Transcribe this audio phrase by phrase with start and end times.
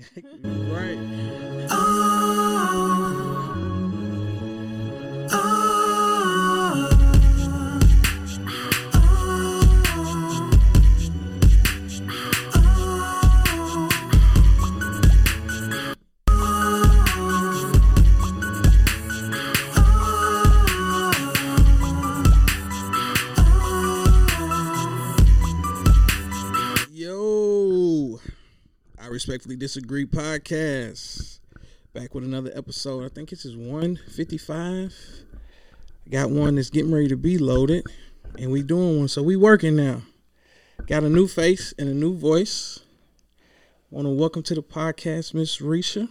[0.44, 0.98] right.
[1.70, 2.29] Oh.
[29.40, 31.38] Respectfully disagree podcast.
[31.94, 33.06] Back with another episode.
[33.06, 34.94] I think this is 155.
[36.10, 37.86] Got one that's getting ready to be loaded,
[38.38, 39.08] and we doing one.
[39.08, 40.02] So we working now.
[40.86, 42.80] Got a new face and a new voice.
[43.90, 46.10] Want to welcome to the podcast, Miss Risha.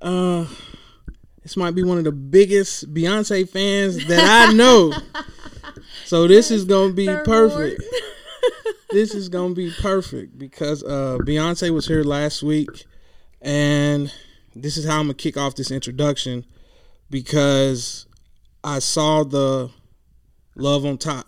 [0.00, 0.46] Uh,
[1.42, 4.94] this might be one of the biggest Beyonce fans that I know.
[6.06, 7.84] so this is gonna be Third perfect.
[8.92, 12.84] this is gonna be perfect because uh Beyonce was here last week,
[13.40, 14.12] and
[14.54, 16.44] this is how I'm gonna kick off this introduction
[17.10, 18.06] because
[18.62, 19.70] I saw the
[20.54, 21.26] Love on Top.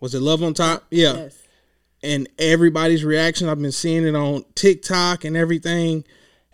[0.00, 0.84] Was it Love on Top?
[0.90, 1.14] Yeah.
[1.14, 1.42] Yes.
[2.02, 6.04] And everybody's reaction, I've been seeing it on TikTok and everything,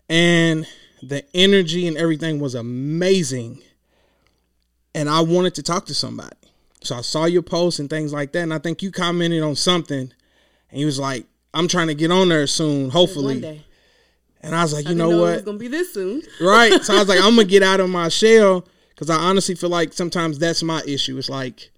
[0.08, 0.66] and
[1.02, 3.60] the energy and everything was amazing.
[4.94, 6.36] And I wanted to talk to somebody.
[6.82, 8.42] So I saw your post and things like that.
[8.42, 10.12] And I think you commented on something
[10.74, 13.34] and he was like, I'm trying to get on there soon, hopefully.
[13.34, 13.62] One day.
[14.40, 15.34] And I was like, you know It what?
[15.36, 16.20] was gonna be this soon.
[16.40, 16.82] right.
[16.82, 19.70] So I was like, I'm gonna get out of my shell because I honestly feel
[19.70, 21.16] like sometimes that's my issue.
[21.16, 21.70] It's like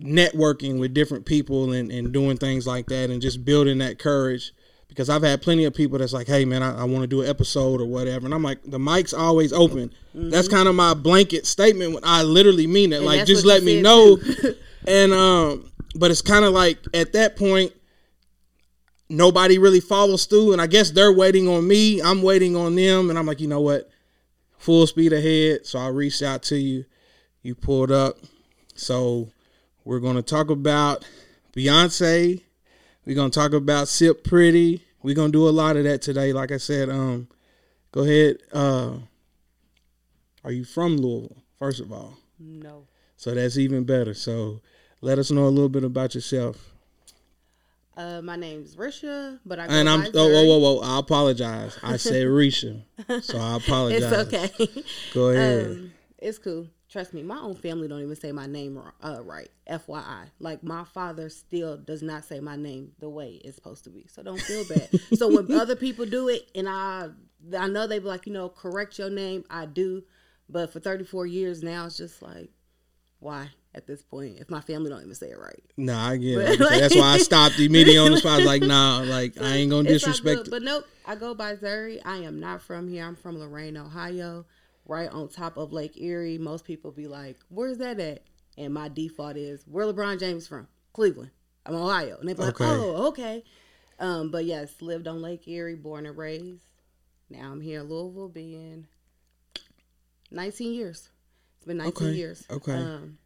[0.00, 4.52] networking with different people and, and doing things like that and just building that courage.
[4.88, 7.22] Because I've had plenty of people that's like, hey man, I, I want to do
[7.22, 8.26] an episode or whatever.
[8.26, 9.90] And I'm like, the mic's always open.
[10.12, 12.96] That's kind of my blanket statement when I literally mean it.
[12.96, 14.18] And like just let me know.
[14.86, 17.72] and um but it's kind of like at that point
[19.12, 22.00] nobody really follows through and i guess they're waiting on me.
[22.00, 23.88] I'm waiting on them and i'm like you know what?
[24.58, 26.84] Full speed ahead so i reached out to you.
[27.42, 28.18] You pulled up.
[28.74, 29.28] So
[29.84, 31.04] we're going to talk about
[31.54, 32.42] beyonce.
[33.04, 34.80] We're going to talk about SiPretty.
[35.02, 36.32] We're going to do a lot of that today.
[36.32, 37.28] Like i said um
[37.92, 38.96] go ahead uh
[40.44, 42.16] are you from louisville first of all?
[42.38, 42.86] No.
[43.16, 44.14] so that's even better.
[44.14, 44.60] So
[45.00, 46.71] let us know a little bit about yourself
[47.96, 50.80] Uh, my name's Risha, but I go And I'm oh whoa whoa whoa!
[50.80, 51.78] I apologize.
[51.82, 52.82] I said Risha,
[53.22, 54.02] so I apologize.
[54.02, 54.84] It's okay.
[55.12, 55.66] Go ahead.
[55.66, 56.68] Um, it's cool.
[56.88, 59.50] Trust me, my own family don't even say my name uh, right.
[59.68, 63.90] FYI, like my father still does not say my name the way it's supposed to
[63.90, 64.06] be.
[64.08, 64.90] So don't feel bad.
[65.14, 67.08] so when other people do it, and I,
[67.58, 69.44] I know they be like, you know, correct your name.
[69.48, 70.02] I do,
[70.50, 72.50] but for 34 years now, it's just like,
[73.20, 75.62] why at this point if my family don't even say it right?
[75.76, 76.60] nah, I get but it.
[76.60, 78.32] Like That's why I stopped immediately on the spot.
[78.32, 80.50] I was like, nah, like I ain't gonna disrespect.
[80.50, 82.00] But nope, I go by Zuri.
[82.04, 83.04] I am not from here.
[83.04, 84.44] I'm from Lorain, Ohio,
[84.86, 86.38] right on top of Lake Erie.
[86.38, 88.24] Most people be like, "Where's that at?"
[88.58, 90.68] And my default is, "Where LeBron James from?
[90.92, 91.30] Cleveland.
[91.64, 92.64] I'm Ohio." And they be like, Okay.
[92.70, 93.42] "Oh, okay."
[93.98, 96.66] Um, but yes, lived on Lake Erie, born and raised.
[97.30, 98.86] Now I'm here in Louisville, being
[100.30, 101.08] 19 years.
[101.56, 102.44] It's been 19 Okay, years.
[102.50, 102.72] okay.
[102.74, 103.18] Um,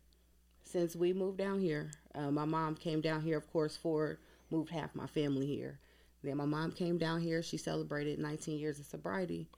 [0.76, 4.18] since we moved down here, uh, my mom came down here, of course, for
[4.50, 5.78] moved half my family here.
[6.22, 7.42] Then my mom came down here.
[7.42, 9.48] She celebrated 19 years of sobriety.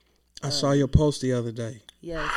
[0.41, 1.81] I saw your post the other day.
[1.99, 2.31] Yes.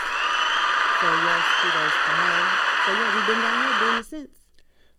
[1.00, 2.50] So yes, kudos to her.
[2.84, 4.30] So yeah, we've been down here doing it since.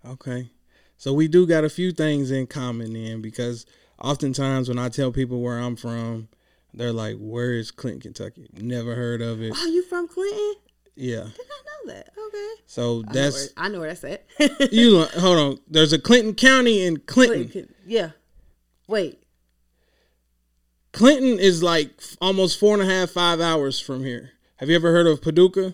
[0.06, 0.50] Okay,
[0.98, 3.66] so we do got a few things in common then, because
[4.00, 6.30] oftentimes when I tell people where I'm from,
[6.74, 9.52] they're like, "Where is Clinton, Kentucky?" Never heard of it.
[9.54, 10.56] Oh, you from Clinton?
[10.96, 12.14] Yeah, Did not know that.
[12.34, 12.62] Okay.
[12.66, 14.72] so I know that's where- I know where that's at.
[14.74, 15.04] you.
[15.20, 17.50] Hold on, there's a Clinton County in Clinton.
[17.50, 17.76] Clinton.
[17.86, 18.12] Yeah.
[18.88, 19.20] Wait.
[20.92, 21.90] Clinton is like
[22.22, 24.32] almost four and a half, five hours from here.
[24.58, 25.74] Have you ever heard of Paducah?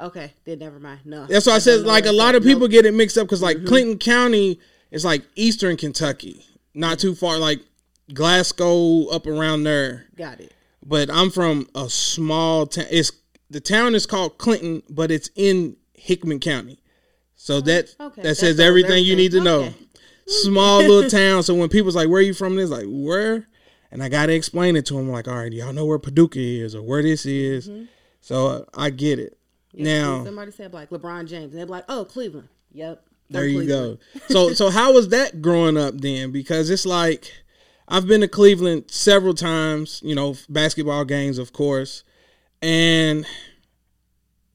[0.00, 0.32] Okay.
[0.44, 1.00] Then never mind.
[1.04, 1.26] No.
[1.26, 2.72] That's why I don't said like a lot of people Nope.
[2.72, 3.68] get it mixed up because like mm-hmm.
[3.68, 4.58] Clinton County
[4.90, 7.60] is like eastern Kentucky, not too far, like
[8.12, 10.06] Glasgow up around there.
[10.16, 10.52] Got it.
[10.84, 12.86] But I'm from a small town.
[12.90, 13.12] It's
[13.52, 16.78] the town is called Clinton, but it's in Hickman County.
[17.36, 18.22] So that Oh, okay.
[18.22, 19.44] that That says solves everything you need to everything.
[19.44, 19.60] know.
[19.68, 19.76] Okay.
[20.26, 21.42] Small little town.
[21.42, 23.46] So when people's like, "Where are you from?" It's like, "Where?"
[23.90, 25.10] And I gotta explain it to them.
[25.10, 27.68] Like, all right, y'all know where Paducah is or where this is.
[27.68, 27.84] Mm-hmm.
[28.20, 29.36] So uh, I get it.
[29.72, 29.84] Yeah,
[30.18, 33.02] now somebody said like LeBron James, and they're like, "Oh, Cleveland." Yep.
[33.30, 33.98] there you Cleveland.
[34.18, 34.20] go.
[34.28, 36.30] So so how was that growing up then?
[36.30, 37.32] Because it's like
[37.88, 40.00] I've been to Cleveland several times.
[40.04, 42.04] You know, basketball games, of course,
[42.62, 43.26] and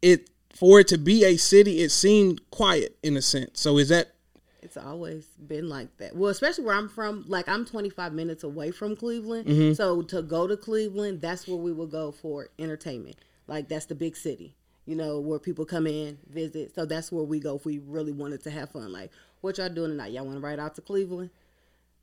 [0.01, 3.59] it for it to be a city, it seemed quiet in a sense.
[3.59, 4.13] So is that
[4.61, 6.15] It's always been like that.
[6.15, 7.25] Well, especially where I'm from.
[7.27, 9.73] Like I'm 25 minutes away from Cleveland, Mm-hmm.
[9.73, 13.17] so to go to Cleveland, that's where we would go for entertainment.
[13.47, 14.55] Like that's the big city,
[14.85, 16.73] you know, where people come in visit.
[16.75, 18.91] So that's where we go if we really wanted to have fun.
[18.91, 19.11] Like,
[19.41, 20.11] what y'all doing tonight?
[20.11, 21.29] Y'all want to ride out to Cleveland?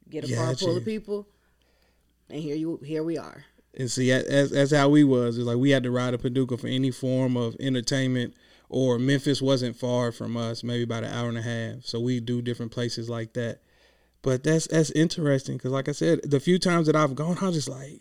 [0.09, 0.65] Get a car Gotcha.
[0.67, 1.27] full of people,
[2.31, 3.45] and here you here we are.
[3.77, 5.37] And see, as that's how we was.
[5.37, 8.35] It's like we had to ride to Paducah for any form of entertainment,
[8.69, 11.85] or Memphis wasn't far from us, maybe about an hour and a half.
[11.85, 13.61] So we do different places like that.
[14.23, 17.53] But that's that's interesting because, like I said, the few times that I've gone, I'm
[17.53, 18.01] just like,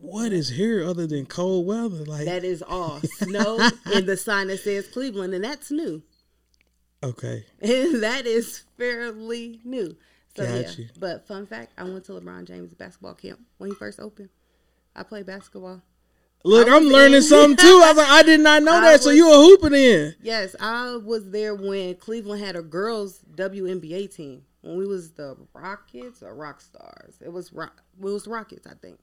[0.00, 4.48] "What is here other than cold weather?" Like, That is all snow and the sign
[4.48, 6.02] that says Cleveland, and that's new.
[7.04, 9.96] okay, And that is fairly new.
[10.34, 10.70] So yeah.
[10.76, 10.88] You.
[10.98, 14.30] But fun fact, I went to LeBron James basketball camp when he first opened.
[14.98, 15.82] I play basketball.
[16.44, 17.80] look, I'm learning in- something too.
[17.84, 19.02] I was like, I did not know I that.
[19.02, 20.14] so you a hooping in?
[20.22, 24.42] Yes, I was there when Cleveland had a girls WNBA team.
[24.62, 27.14] When we was the Rockets or Rock Stars.
[27.24, 28.98] It was rock it was Rockets, I think.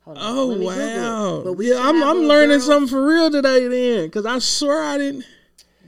[0.00, 0.96] Hold on, Oh let me Google it.
[0.96, 1.40] wow!
[1.44, 4.82] But we yeah, I'm I'm learning girls- something for real today then, because I swear
[4.82, 5.24] I didn't.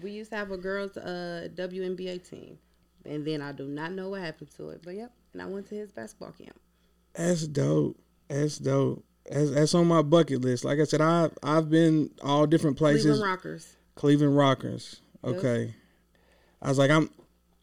[0.03, 2.59] We used to have a girls uh, WNBA team.
[3.07, 4.83] And then I do not know what happened to it.
[4.85, 6.59] But yep, and I went to his basketball camp.
[7.15, 7.99] That's dope.
[8.29, 9.03] That's dope.
[9.31, 10.65] That's, that's on my bucket list.
[10.65, 13.05] Like I said, I I've been all different places.
[13.05, 13.77] Cleveland Rockers.
[13.95, 15.01] Cleveland Rockers.
[15.23, 15.75] Okay.
[16.61, 17.11] I was like, I'm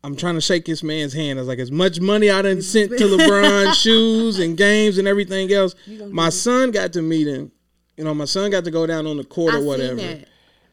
[0.04, 1.38] I'm trying to shake this man's hand.
[1.38, 5.08] I was like, as much money I done sent to LeBron shoes and games and
[5.08, 5.76] everything else.
[6.10, 7.52] My son got to meet him.
[7.98, 10.20] You know, my son got to go down on the court I or whatever.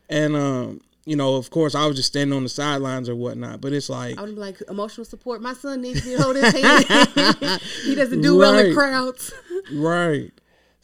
[0.08, 3.60] And um, you know, of course I was just standing on the sidelines or whatnot.
[3.60, 5.42] But it's like I would be like emotional support.
[5.42, 7.60] My son needs me to hold his hand.
[7.82, 9.32] he doesn't do well in crowds.
[9.72, 10.30] Right.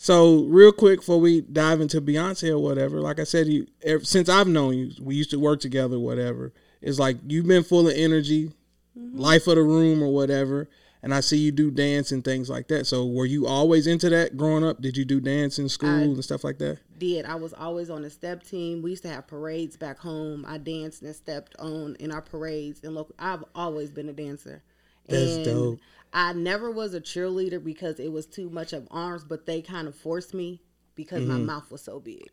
[0.03, 4.03] So real quick before we dive into Beyonce or whatever, like I said, you ever,
[4.03, 6.55] since I've known you, we used to work together, whatever.
[6.81, 8.55] It's like you've been full of energy,
[8.99, 9.19] mm-hmm.
[9.21, 10.71] life of the room or whatever,
[11.03, 12.87] and I see you do dance and things like that.
[12.87, 14.81] So were you always into that growing up?
[14.81, 16.79] Did you do dance in school I- and stuff like that?
[16.97, 18.81] Did I was always on the step team.
[18.81, 20.47] We used to have parades back home.
[20.49, 23.15] I danced and stepped on in our parades and local.
[23.19, 24.63] I've always been a dancer.
[25.09, 25.81] That's and dope.
[26.13, 29.87] I never was a cheerleader because it was too much of arms, but they kind
[29.89, 30.63] of forced me
[30.95, 31.33] because Mm-hmm.
[31.33, 32.29] my mouth was so big.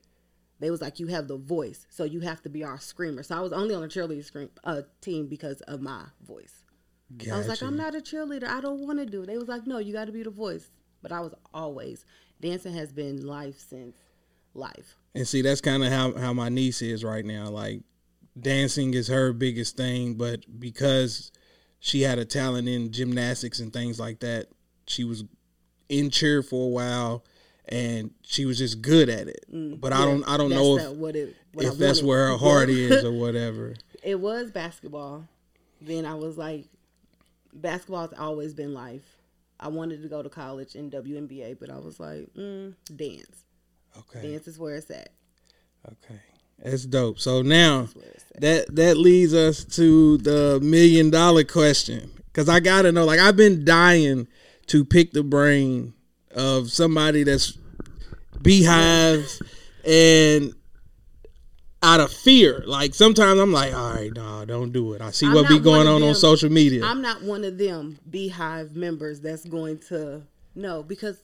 [0.59, 3.21] They was like, you have the voice, so you have to be our screamer.
[3.21, 6.63] So I was only on the cheerleader scream, uh, team because of my voice.
[7.31, 8.45] I was like, I'm not a cheerleader.
[8.47, 9.27] I don't want to do it.
[9.27, 10.71] They was like, no, you got to be the voice.
[11.01, 12.05] But I was always
[12.41, 13.97] dancing has been life since
[14.53, 14.97] life.
[15.15, 17.49] And see, that's kind of how how my niece is right now.
[17.49, 17.81] Like
[18.39, 21.31] dancing is her biggest thing, but because
[21.79, 24.47] she had a talent in gymnastics and things like that,
[24.87, 25.23] she was
[25.89, 27.23] in cheer for a while
[27.69, 29.45] and she was just good at it.
[29.49, 32.27] but I Mm, don't I don't know if what it, what I if that's where
[32.29, 33.75] her heart is or whatever.
[34.03, 35.27] It was basketball.
[35.81, 36.65] Then I was like,
[37.53, 39.17] basketball's always been life.
[39.59, 43.43] I wanted to go to college in WNBA, but I was like, mm, dance.
[43.97, 44.31] Okay.
[44.31, 45.09] Dance is where it's at.
[45.85, 46.19] Okay.
[46.63, 47.19] That's dope.
[47.19, 48.41] So now where it's at.
[48.41, 53.19] that that leads us to the million dollar question cuz I got to know like
[53.19, 54.27] I've been dying
[54.67, 55.93] to pick the brain
[56.31, 57.57] of somebody that's
[58.41, 59.41] beehives
[59.85, 60.53] and
[61.83, 62.63] out of fear.
[62.65, 65.59] Like sometimes I'm like, "All right, no, don't do it." I see I'm what be
[65.59, 66.83] going on on social media.
[66.83, 70.23] I'm not one of them BeyHive members that's going to
[70.55, 71.17] no because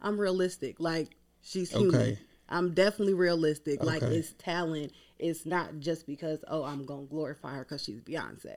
[0.00, 0.80] I'm realistic.
[0.80, 1.94] Like she's human.
[2.00, 2.18] Okay.
[2.50, 3.82] I'm definitely realistic.
[3.82, 4.92] Like it's talent.
[5.18, 8.56] It's not just because oh I'm gonna glorify her because she's Beyonce.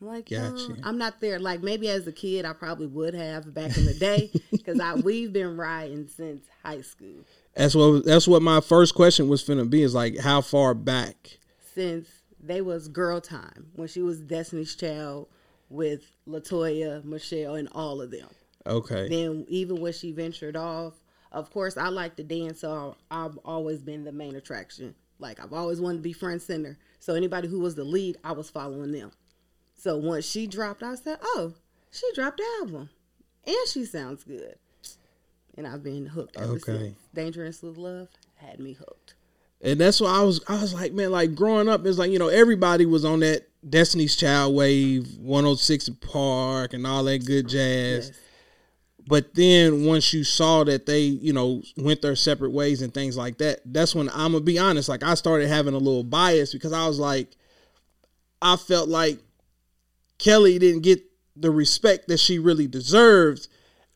[0.00, 0.76] I'm like Gotcha.
[0.82, 1.38] I'm not there.
[1.38, 4.94] Like maybe as a kid I probably would have back in the day because I
[4.94, 7.24] we've been riding since high school.
[7.54, 11.38] that's what that's what my first question was finna be is like how far back?
[11.74, 12.08] since
[12.42, 15.28] they was girl time when she was Destiny's Child
[15.68, 18.28] with LeToya, Michelle, and all of them.
[18.66, 19.08] Okay.
[19.08, 20.94] Then even when she ventured off,
[21.32, 24.94] of course I like to dance, so I've always been the main attraction.
[25.18, 26.78] Like I've always wanted to be front center.
[26.98, 29.12] So anybody who was the lead, I was following them.
[29.74, 31.54] So once she dropped, I said, "Oh,
[31.90, 32.90] she dropped the album,
[33.46, 34.56] and she sounds good."
[35.56, 36.78] And I've been hooked ever Okay.
[36.78, 36.98] since.
[37.14, 39.14] Dangerously in Love had me hooked.
[39.62, 42.18] And that's why I was I was like, man, like growing up, it's like, you
[42.18, 47.46] know, everybody was on that Destiny's Child wave, 106 & Park and all that good
[47.48, 48.08] jazz.
[48.08, 48.18] Yes.
[49.10, 53.16] But then once you saw that they, you know, went their separate ways and things
[53.16, 56.52] like that, that's when I'm gonna be honest, like I started having a little bias
[56.52, 57.36] because I was like,
[58.40, 59.18] I felt like
[60.18, 61.02] Kelly didn't get
[61.34, 63.48] the respect that she really deserved.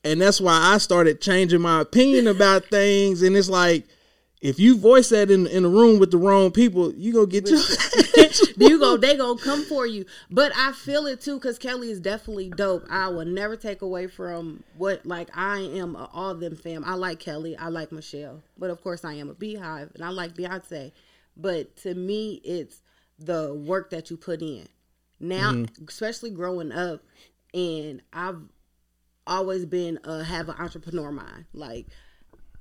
[0.03, 3.23] And that's why I started changing my opinion about things.
[3.23, 3.87] And it's like,
[4.45, 7.49] if you voice that in in a room with the wrong people, you gonna get
[7.49, 7.59] your.
[8.59, 10.05] you go they gonna come for you.
[10.31, 12.85] But i feel it too because kelly is definitely dope.
[12.91, 16.85] I will never take away from what like i am a all them fam.
[16.85, 17.57] I like kelly.
[17.57, 18.43] I like michelle.
[18.59, 20.93] But of course i am a BeyHive and i like beyonce.
[21.37, 22.83] But to me it's
[23.19, 24.69] the work that you put in.
[25.21, 25.85] Now Mm-hmm.
[25.89, 27.03] especially growing up
[27.55, 28.41] and i've
[29.27, 31.47] always been uh have an entrepreneur mind.
[31.53, 31.87] Like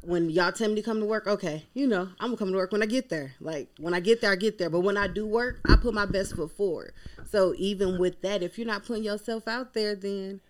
[0.05, 2.57] when y'all tell me to come to work, okay, you know, I'm gonna come to
[2.57, 3.33] work when I get there.
[3.39, 4.69] Like when I get there, I get there.
[4.69, 6.93] But when I do work, I put my best foot forward.
[7.29, 10.41] So even with that, if you're not putting yourself out there, then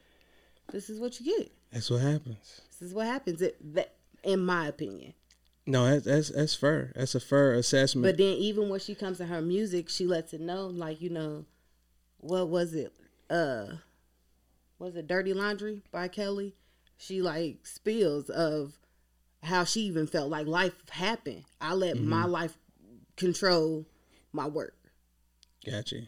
[0.72, 1.52] this is what you get.
[1.72, 2.62] That's what happens.
[2.70, 3.42] This is what happens.
[3.42, 3.94] It, that,
[4.24, 5.14] in my opinion.
[5.66, 6.92] No, that's that's that's fair.
[6.96, 8.06] That's a fair assessment.
[8.06, 11.10] But then even when she comes to her music, she lets it know, like you
[11.10, 11.46] know,
[12.18, 12.92] what was it?
[13.30, 13.68] Uh,
[14.80, 16.56] was it "Dirty Laundry" by Kelly?
[16.98, 18.74] She like spills of
[19.44, 21.44] how she even felt like life happened.
[21.60, 22.32] I let my mm-hmm.
[22.32, 22.58] life
[23.18, 23.86] control
[24.32, 24.76] my work.
[25.66, 26.02] gotcha,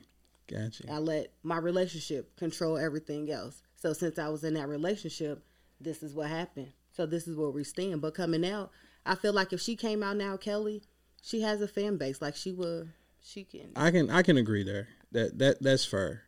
[0.48, 0.92] gotcha.
[0.92, 3.62] I let my relationship control everything else.
[3.76, 5.44] So since I was in that relationship,
[5.80, 6.72] this is what happened.
[6.94, 8.02] So this is where we stand.
[8.02, 8.72] But coming out,
[9.06, 10.82] I feel like if she came out now, Kelly,
[11.22, 12.22] she has a fan base.
[12.22, 12.90] Like she would,
[13.22, 13.72] she can.
[13.76, 14.88] I can I can agree there.
[15.12, 16.24] That that that's fair,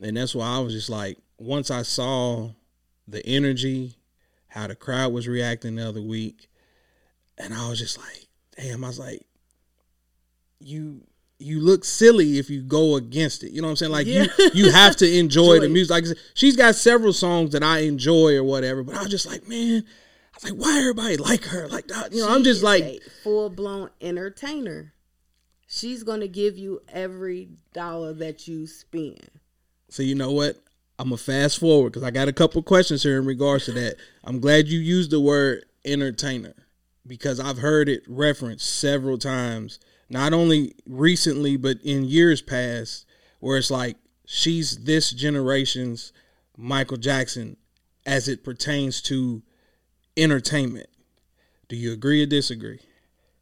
[0.00, 2.50] and that's why I was just like once I saw
[3.06, 3.96] the energy,
[4.56, 6.48] how the crowd was reacting the other week,
[7.38, 8.82] and I was just like, damn.
[8.82, 9.26] I was like,
[10.58, 11.02] you
[11.38, 13.52] you look silly if you go against it.
[13.52, 13.92] You know what I'm saying?
[13.92, 14.26] Like Yeah.
[14.38, 15.90] you you have to enjoy the music.
[15.90, 19.46] Like she's got several songs that I enjoy or whatever, but I was just like,
[19.46, 19.84] man.
[19.86, 21.66] I was like, why everybody like her?
[21.68, 22.12] Like, that?
[22.12, 24.92] you know, I'm just like, full blown entertainer.
[25.66, 29.30] She's gonna give you every dollar that you spend.
[29.88, 30.56] So you know what?
[30.98, 33.96] I'm gonna fast forward because I got a couple questions here in regards to that.
[34.24, 36.54] I'm glad you used the word entertainer
[37.06, 43.06] because I've heard it referenced several times, not only recently but in years past,
[43.40, 46.12] where it's like she's this generation's
[46.56, 47.56] Michael Jackson
[48.06, 49.42] as it pertains to
[50.16, 50.88] entertainment.
[51.68, 52.80] Do you agree or disagree?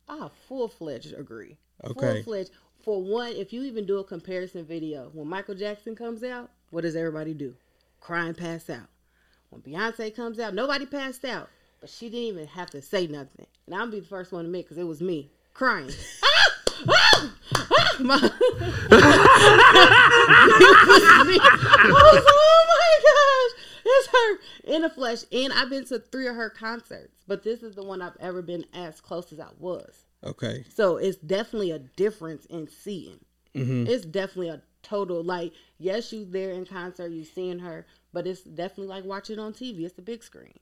[0.09, 1.57] I full fledged agree.
[1.85, 2.15] Okay.
[2.15, 2.51] Full fledged.
[2.83, 6.83] For one, if you even do a comparison video, when Michael Jackson comes out, what
[6.83, 7.55] does everybody do?
[8.01, 8.89] Cry and pass out.
[9.51, 11.49] When Beyonce comes out, nobody passed out,
[11.81, 13.47] but she didn't even have to say nothing.
[13.67, 15.91] And I'll be the first one to admit because it was me crying.
[18.01, 18.31] My- I
[21.87, 23.53] was oh my gosh,
[23.87, 25.23] it's her in the flesh.
[25.31, 28.43] And I've been to three of her concerts, but this is the one I've ever
[28.43, 30.05] been as close as I was.
[30.25, 30.65] Okay.
[30.75, 33.21] So it's definitely a difference in seeing.
[33.55, 33.87] Mm-hmm.
[33.87, 38.43] It's definitely a total like yes, you there in concert, you seeing her, but it's
[38.43, 39.85] definitely like watching on TV.
[39.85, 40.59] It's the big screen.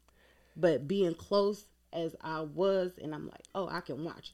[0.57, 4.33] But being close as I was, and I'm like, oh, I can watch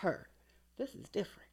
[0.00, 0.28] her.
[0.76, 1.48] This is different.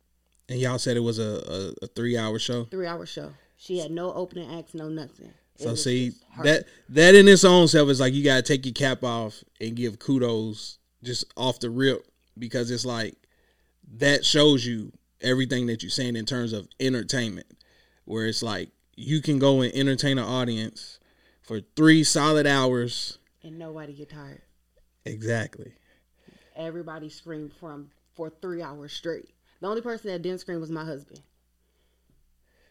[0.50, 2.66] And y'all said it was a, a, a three hour show.
[2.66, 3.32] Three hour show.
[3.58, 5.34] She had no opening acts, no nothing.
[5.58, 8.74] It So see that that in its own self is like you gotta take your
[8.74, 12.06] cap off and give kudos just off the rip
[12.38, 13.16] because it's like
[13.98, 17.48] that shows you everything that you're saying in terms of entertainment.
[18.10, 21.00] Where it's like you can go and entertain an audience
[21.44, 23.20] for three solid hours.
[23.44, 24.42] and nobody get tired.
[25.06, 25.74] Exactly.
[26.56, 29.30] Everybody screamed from for three hours straight.
[29.62, 31.22] The only person that didn't scream was my husband.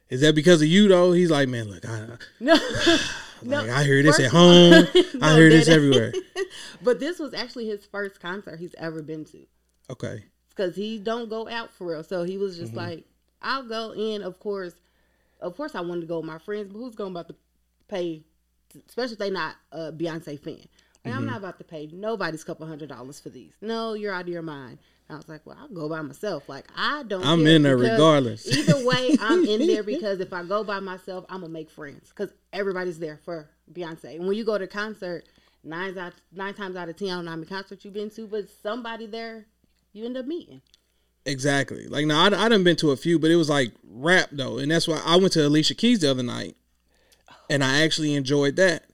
[0.08, 1.12] Is that because of you though?
[1.12, 2.06] He's like, man, look, I,
[3.42, 4.86] No, like, I hear this first at home.
[5.22, 6.12] I hear this everywhere.
[6.82, 9.46] but this was actually his first concert he's ever been to
[9.88, 10.24] Okay.
[10.50, 12.02] because he don't go out for real.
[12.02, 12.78] So he was just Mm-hmm.
[12.80, 13.04] like,
[13.40, 14.22] I'll go in.
[14.22, 14.74] Of course,
[15.40, 17.34] of course, I wanted to go with my friends, but who's going about to
[17.88, 18.22] pay?
[18.88, 20.54] Especially if they not a Beyonce fan.
[21.04, 21.18] Like, Mm-hmm.
[21.18, 23.52] I'm not about to pay nobody's couple hundred dollars for these.
[23.60, 24.78] No, you're out of your mind.
[25.08, 26.48] And I was like, well, I'll go by myself.
[26.48, 27.24] Like I don't.
[27.24, 28.46] I'm in there regardless.
[28.46, 32.10] Either way, I'm in there because if I go by myself, I'm gonna make friends
[32.10, 34.16] because everybody's there for Beyonce.
[34.16, 35.24] And when you go to a concert,
[35.64, 38.10] nine out nine times out of ten, I don't know how many concerts you've been
[38.10, 39.46] to, but somebody there
[39.92, 40.60] you end up meeting.
[41.28, 41.86] Exactly.
[41.86, 44.58] Like now, I, I done been to a few, but it was like rap though,
[44.58, 46.56] and that's why I went to Alicia Keys the other night,
[47.50, 48.84] and I actually enjoyed that.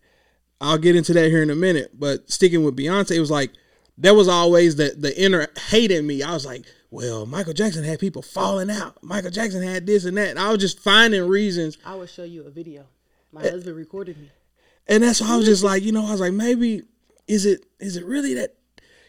[0.61, 3.53] I'll get into that here in a minute, but sticking with Beyonce, it was like
[3.97, 6.23] there was always the the inner hate in me.
[6.23, 9.03] I was like, well, Michael Jackson had people falling out.
[9.03, 10.31] Michael Jackson had this and that.
[10.31, 12.87] And I was just finding reasons, I will show you a video.
[13.33, 13.51] My Eh.
[13.51, 14.31] husband recorded me.
[14.89, 16.83] and that's why I was just like, you know, I was like, maybe
[17.29, 18.55] is it is it really that?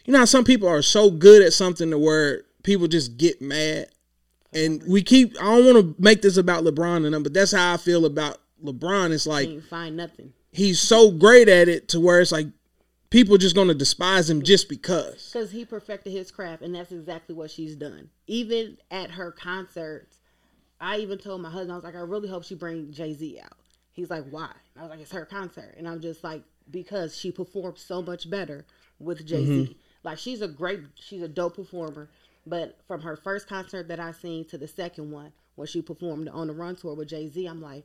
[0.04, 3.88] You know, some people are so good at something to where people just get mad
[4.52, 5.36] and we keep.
[5.40, 8.04] I don't want to make this about LeBron and them, but that's how I feel
[8.04, 9.12] about LeBron.
[9.12, 10.32] It's like Can't find nothing.
[10.52, 12.48] he's so great at it to where it's like
[13.10, 15.30] people just gonna despise him just because.
[15.32, 18.10] Because he perfected his craft, and that's exactly what she's done.
[18.26, 20.18] Even at her concerts,
[20.80, 23.40] I even told my husband, I was like, I really hope she bring Jay Z
[23.42, 23.56] out.
[23.92, 24.50] He's like, why?
[24.78, 28.28] I was like, it's her concert, and I'm just like, because she performed so much
[28.28, 28.66] better
[28.98, 29.52] with Jay Z.
[29.52, 29.72] Mm-hmm.
[30.02, 32.08] Like she's a great, she's a dope performer.
[32.46, 36.28] But from her first concert that I seen to the second one, when she performed
[36.28, 37.84] on the Run tour with Jay Z, I'm like,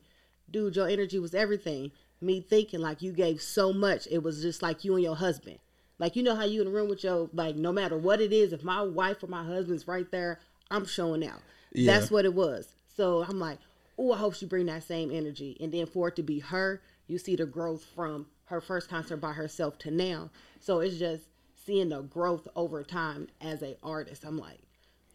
[0.50, 1.90] dude, your energy was everything.
[2.20, 5.58] Me thinking like you gave so much, it was just like you and your husband.
[5.98, 8.32] Like you know how you in the room with your like no matter what it
[8.32, 10.38] is, if my wife or my husband's right there,
[10.70, 11.40] I'm showing out.
[11.72, 11.92] Yeah.
[11.92, 12.74] That's what it was.
[12.96, 13.58] So I'm like,
[13.98, 15.56] oh, I hope she bring that same energy.
[15.60, 19.16] And then for it to be her, you see the growth from her first concert
[19.16, 20.30] by herself to now.
[20.60, 21.22] So it's just
[21.64, 24.24] seeing the growth over time as a artist.
[24.24, 24.60] I'm like,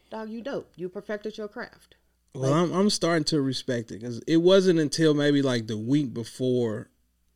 [0.09, 0.71] dog, you dope.
[0.75, 1.95] You perfected your craft.
[2.33, 5.77] Well, like, I'm I'm starting to respect it because it wasn't until maybe like the
[5.77, 6.89] week before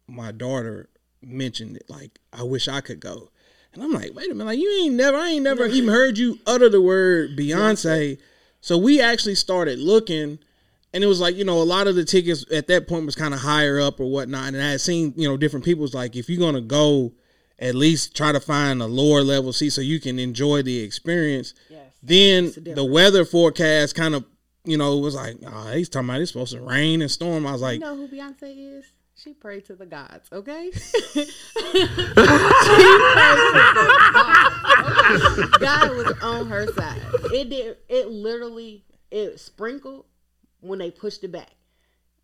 [0.07, 0.89] my daughter
[1.21, 1.89] mentioned it.
[1.89, 3.29] Like, I wish I could go,
[3.73, 6.17] and I'm like, wait a minute, like you ain't never, I ain't never even heard
[6.17, 8.19] you utter the word Beyonce.
[8.59, 10.37] So we actually started looking,
[10.93, 13.15] and it was like you know a lot of the tickets at that point was
[13.15, 16.15] kind of higher up or whatnot, and I had seen you know different people's like
[16.15, 17.13] if you're gonna go
[17.61, 21.53] at least try to find a lower level seat so you can enjoy the experience.
[21.69, 21.93] Yes.
[22.03, 24.25] Then the weather forecast kind of,
[24.65, 27.45] you know, was like, oh, he's talking about it's supposed to rain and storm.
[27.45, 28.85] I was like, you know who Beyonce is?
[29.15, 30.71] She prayed to the gods, okay?
[35.59, 36.99] God was on her side.
[37.31, 37.77] It did.
[37.87, 40.05] It literally it sprinkled
[40.61, 41.51] when they pushed it back.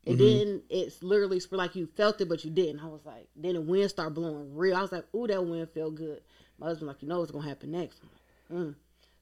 [0.08, 0.38] And mm-hmm.
[0.40, 2.80] then it's literally like you felt it, but you didn't.
[2.80, 4.78] I was like, then the wind started blowing real.
[4.78, 6.22] I was like, ooh, that wind felt good.
[6.58, 8.00] My husband like, you know what's gonna happen next.
[8.04, 8.76] Like, mm.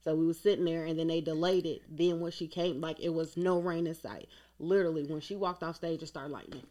[0.04, 1.82] So we was sitting there, and then they delayed it.
[1.90, 4.28] Then when she came, like it was no rain in sight.
[4.60, 6.62] Literally, when she walked off stage, it started lightning.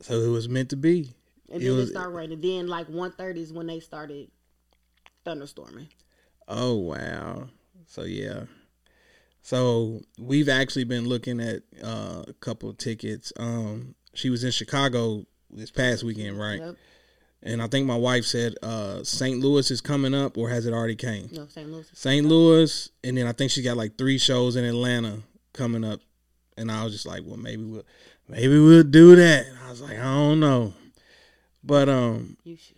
[0.00, 1.12] So it was meant to be.
[1.50, 2.40] And it then was, it started raining.
[2.40, 4.30] Then like 1.30 is when they started
[5.26, 5.88] thunderstorming.
[6.48, 7.48] Oh wow!
[7.86, 8.44] So yeah,
[9.42, 13.32] so we've actually been looking at uh, a couple tickets.
[13.38, 16.60] Um, she was in Chicago this past weekend, right?
[16.60, 16.76] Yep.
[17.42, 19.40] And I think my wife said uh, St.
[19.40, 21.30] Louis is coming up, or has it already came?
[21.32, 21.70] No, St.
[21.70, 21.90] Louis.
[21.94, 22.26] St.
[22.26, 25.22] Louis, and then I think she got like three shows in Atlanta
[25.54, 26.00] coming up.
[26.58, 27.86] And I was just like, well, maybe we'll,
[28.28, 29.46] maybe we'll do that.
[29.46, 30.74] And I was like, I don't know,
[31.64, 32.76] but um, you should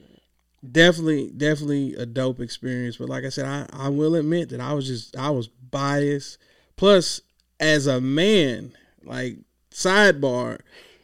[0.70, 2.96] definitely, definitely a dope experience.
[2.96, 6.38] But like I said, I I will admit that I was just I was biased
[6.82, 7.20] Plus,
[7.60, 8.72] as a man,
[9.04, 9.36] like
[9.70, 10.58] sidebar,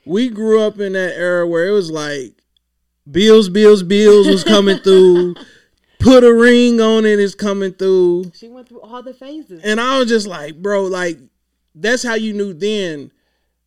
[0.05, 2.33] we grew up in that era where it was like
[3.09, 5.37] bills, bills, bills was coming through.
[6.01, 8.33] Put a ring on it is coming through.
[8.35, 9.63] She went through all the phases.
[9.63, 11.21] And I was just like, bro, like
[11.77, 13.13] that's how you knew then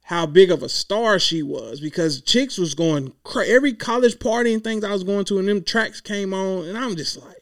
[0.02, 4.54] how big of a star she was because chicks was going cra- every college party
[4.54, 7.41] and things I was going to and them tracks came on and I'm just like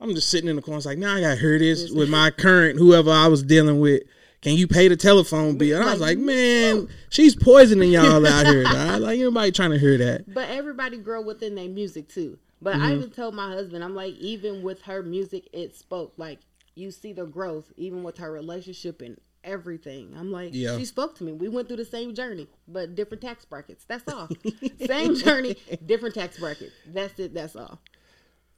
[0.00, 0.78] I'm just sitting in the corner.
[0.78, 4.02] It's like, now I gotta hear this with my current whoever I was dealing with.
[4.42, 5.80] Can you pay the telephone bill?
[5.80, 8.64] And I was like, man, she's poisoning y'all out here.
[8.64, 9.00] Dog.
[9.00, 10.32] Like anybody trying to hear that.
[10.32, 12.38] But everybody grow within their music too.
[12.60, 12.82] But mm-hmm.
[12.82, 16.12] I even told my husband, I'm like, even with her music, it spoke.
[16.18, 16.40] Like
[16.74, 20.14] you see the growth, even with her relationship and everything.
[20.16, 20.76] I'm like, yeah.
[20.76, 21.32] she spoke to me.
[21.32, 23.84] We went through the same journey, but different tax brackets.
[23.84, 24.28] That's all.
[24.86, 26.72] same journey, different tax brackets.
[26.86, 27.34] That's it.
[27.34, 27.80] That's all.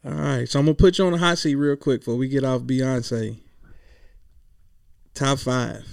[0.06, 2.28] All right, so I'm gonna put you on the hot seat real quick before we
[2.28, 3.38] get off Beyonce.
[5.14, 5.84] Top five.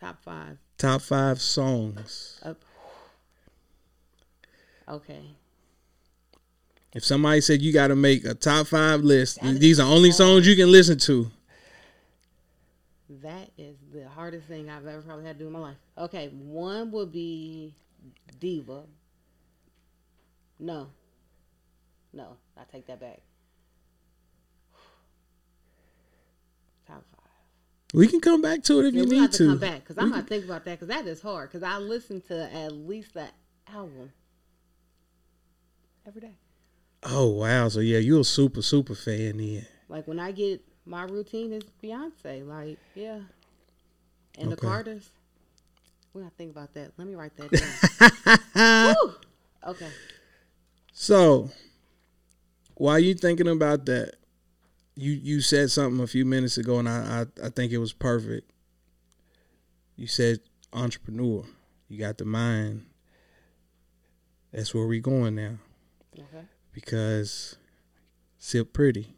[0.00, 0.58] Top five.
[0.78, 2.42] Top five songs.
[4.88, 5.22] Okay.
[6.92, 10.10] If somebody said you got to make a top five list, that these are only
[10.10, 11.30] songs you can listen to.
[13.22, 15.76] That is the hardest thing I've ever probably had to do in my life.
[15.96, 17.74] Okay, one would be
[18.40, 18.82] Diva.
[20.58, 20.88] No,
[22.12, 23.20] no, I take that back.
[26.86, 27.20] Top five.
[27.92, 29.38] We can come back to it if yeah, you need have to.
[29.38, 29.46] to.
[29.48, 31.50] Come back because I'm gonna think about that because that is hard.
[31.50, 33.32] Because I listen to at least that
[33.72, 34.12] album
[36.06, 36.34] every day.
[37.02, 37.68] Oh wow!
[37.68, 39.66] So yeah, you're a super super fan then.
[39.88, 42.46] Like when I get my routine is Beyonce.
[42.46, 43.20] Like yeah,
[44.38, 44.48] and okay.
[44.48, 45.10] the Carters.
[46.12, 46.92] We gotta think about that.
[46.96, 49.14] Let me write that down.
[49.66, 49.90] okay.
[50.92, 51.50] So
[52.80, 54.14] while you thinking about that,
[54.96, 57.92] you you said something a few minutes ago, and I I, I think it was
[57.92, 58.50] perfect.
[59.96, 60.40] You said
[60.72, 61.44] entrepreneur.
[61.88, 62.86] You got the mind.
[64.50, 65.58] That's where we going now.
[66.18, 66.46] Okay.
[66.72, 67.58] Because
[68.40, 69.08] SiPretty.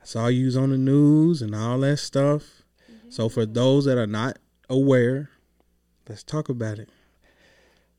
[0.00, 2.62] I saw you on the news and all that stuff.
[2.90, 3.10] Mm-hmm.
[3.10, 5.30] So for those that are not aware,
[6.08, 6.88] let's talk about it.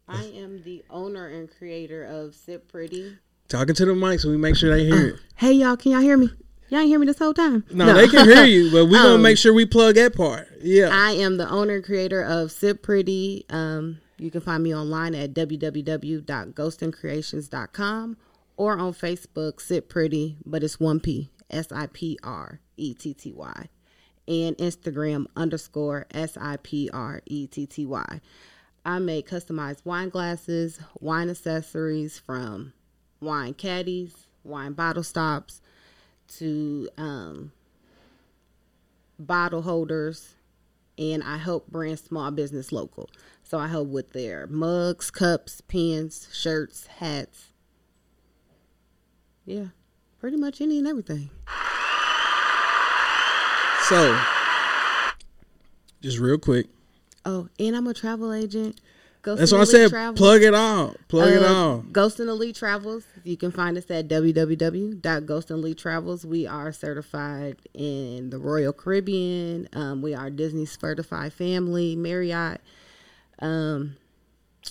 [0.07, 3.17] I am the owner and creator of SiPretty.
[3.51, 5.15] Talking to the mic so we make sure they hear it.
[5.35, 6.29] Hey y'all, can y'all hear me?
[6.69, 7.65] Y'all ain't hear me this whole time.
[7.69, 10.47] No, they can hear you, but we gonna Um, make sure we plug that part.
[10.61, 10.87] Yeah.
[10.89, 13.53] I am the owner creator of SiPretty.
[13.53, 18.17] Um, you can find me online at www.ghostingcreations.com
[18.55, 23.33] or on Facebook, SiPretty, but it's one P, S I P R E T T
[23.33, 23.67] Y,
[24.29, 28.21] and Instagram underscore S I P R E T T Y.
[28.85, 32.71] I make customized wine glasses, wine accessories from
[33.21, 35.61] wine caddies, wine bottle stops,
[36.27, 37.51] to um,
[39.19, 40.35] bottle holders,
[40.97, 43.09] and I help brand small business local.
[43.43, 47.47] So I help with their mugs, cups, pens, shirts, hats.
[49.45, 49.67] Yeah,
[50.19, 51.29] pretty much any and everything.
[53.89, 54.17] So,
[56.01, 56.67] just real quick.
[57.25, 58.79] Oh, and I'm a travel agent.
[59.21, 59.89] Ghost That's what I said.
[59.91, 60.17] Travels.
[60.17, 60.95] Plug it all.
[61.07, 61.77] Plug it Uh, all.
[61.91, 63.03] Ghost and Elite Travels.
[63.23, 66.25] You can find us at www.ghost and Elite Travels.
[66.25, 69.69] We are certified in the Royal Caribbean.
[69.73, 72.61] Um, we are Disney certified family, Marriott.
[73.39, 73.95] Um,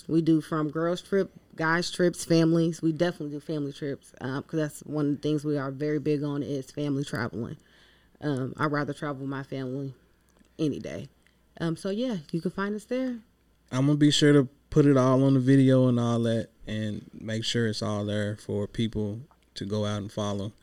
[0.07, 2.81] we do from girls trip, guys trips, families.
[2.81, 6.23] We definitely do family trips because that's one of the things we are very big
[6.23, 7.55] on is family traveling.
[8.19, 9.93] Um, I'd rather travel with my family
[10.59, 11.07] any day.
[11.59, 13.19] Um, so yeah, you can find us there.
[13.71, 17.09] I'm gonna be sure to put it all on the video and all that, and
[17.13, 19.19] make sure it's all there for people
[19.55, 20.53] to go out and follow.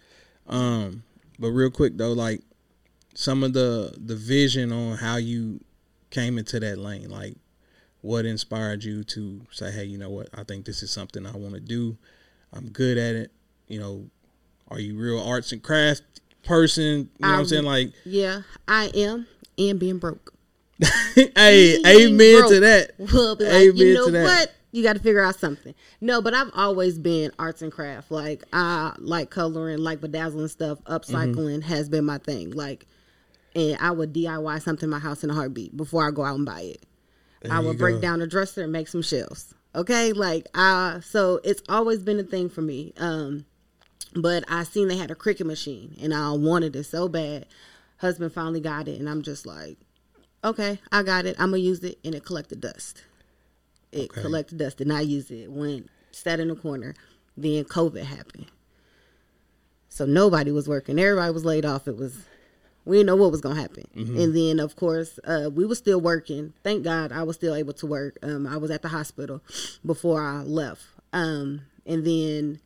[0.47, 1.03] Um,
[1.39, 2.43] but real quick though, like
[3.15, 5.61] some of the the vision on how you
[6.11, 7.37] came into that lane, like
[8.01, 11.33] what inspired you to say, hey, you know what, I think this is something I
[11.37, 11.97] want to do.
[12.53, 13.31] I'm good at it.
[13.67, 14.05] You know,
[14.69, 16.03] are you real arts and craft
[16.45, 16.85] person?
[16.85, 17.65] You know what I'm I'm- saying?
[17.65, 19.27] Like, Yeah, I am,
[19.59, 20.33] and being broke.
[21.15, 22.91] hey, amen broke to that.
[23.13, 24.23] Will be like, Amen you know to that.
[24.25, 24.53] what?
[24.71, 25.75] You got to figure out something.
[26.01, 28.11] No, but I've always been arts and craft.
[28.11, 30.79] Like I like coloring, like bedazzling stuff.
[30.85, 31.61] Upcycling Mm-hmm.
[31.63, 32.51] has been my thing.
[32.51, 32.87] Like,
[33.57, 36.37] and I would DIY something in my house in a heartbeat before I go out
[36.37, 36.85] and buy it.
[37.45, 38.01] I There you would break go.
[38.03, 39.55] down a dresser and make some shelves.
[39.75, 42.93] Okay, like uh, so it's always been a thing for me.
[42.99, 43.47] Um,
[44.15, 47.47] but I seen they had a Cricut machine and I wanted it so bad.
[47.99, 49.79] Husband finally got it, and I'm just like,
[50.45, 51.37] okay, I got it.
[51.39, 53.03] I'm gonna use it, and it collected dust.
[53.93, 54.23] It Okay.
[54.23, 55.51] collected dust, and I used it.
[55.51, 56.95] Went sat in the corner.
[57.37, 58.47] Then COVID happened,
[59.89, 60.99] so nobody was working.
[60.99, 61.87] Everybody was laid off.
[61.89, 62.17] It was
[62.85, 63.85] we didn't know what was gonna happen.
[63.95, 66.55] And then of course uh, we were still working.
[66.65, 68.19] Thank God I was still able to work.
[68.23, 69.43] Um, I was at the hospital
[69.85, 70.83] before I left.
[71.13, 72.61] Um, and then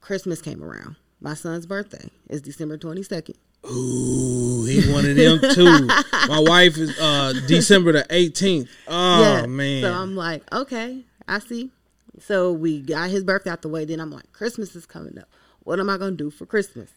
[0.00, 0.96] Christmas came around.
[1.20, 3.36] My son's birthday is December twenty second.
[3.66, 5.86] Ooh, he one of them too.
[6.28, 8.68] My wife is uh December the 18th.
[8.88, 9.82] Oh man.
[9.82, 11.70] So I'm like, okay, I see.
[12.18, 13.84] So we got his birthday out the way.
[13.84, 15.28] Then I'm like, Christmas is coming up.
[15.64, 16.90] What am I gonna do for Christmas?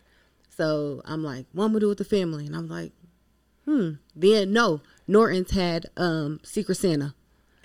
[0.55, 2.45] So I'm like, what am I gonna do with the family?
[2.45, 2.93] And I'm like,
[3.65, 3.91] hmm.
[4.15, 7.13] Then no, Norton's had um Secret Santa,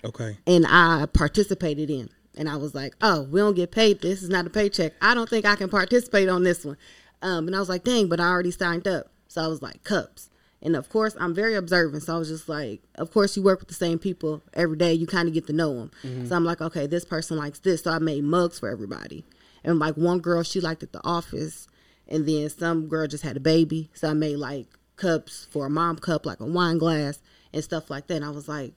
[0.03, 0.37] okay.
[0.45, 2.09] and I participated in.
[2.35, 4.01] And I was like, oh, we don't get paid.
[4.01, 4.93] This is not a paycheck.
[5.01, 6.77] I don't think I can participate on this one.
[7.21, 9.07] Um, and I was like, dang, but I already signed up.
[9.27, 10.29] So I was like, cups.
[10.61, 12.03] And of course, I'm very observant.
[12.03, 14.93] So I was just like, of course, you work with the same people every day.
[14.93, 16.27] You kind of get to know them.
[16.27, 17.83] So I'm like, okay, this person likes this.
[17.83, 19.25] So I made mugs for everybody.
[19.63, 21.67] And like one girl, she liked at the office.
[22.07, 23.89] And then some girl just had a baby.
[23.93, 27.21] So I made like cups for a mom cup, like a wine glass
[27.53, 28.15] and stuff like that.
[28.15, 28.73] And I was like,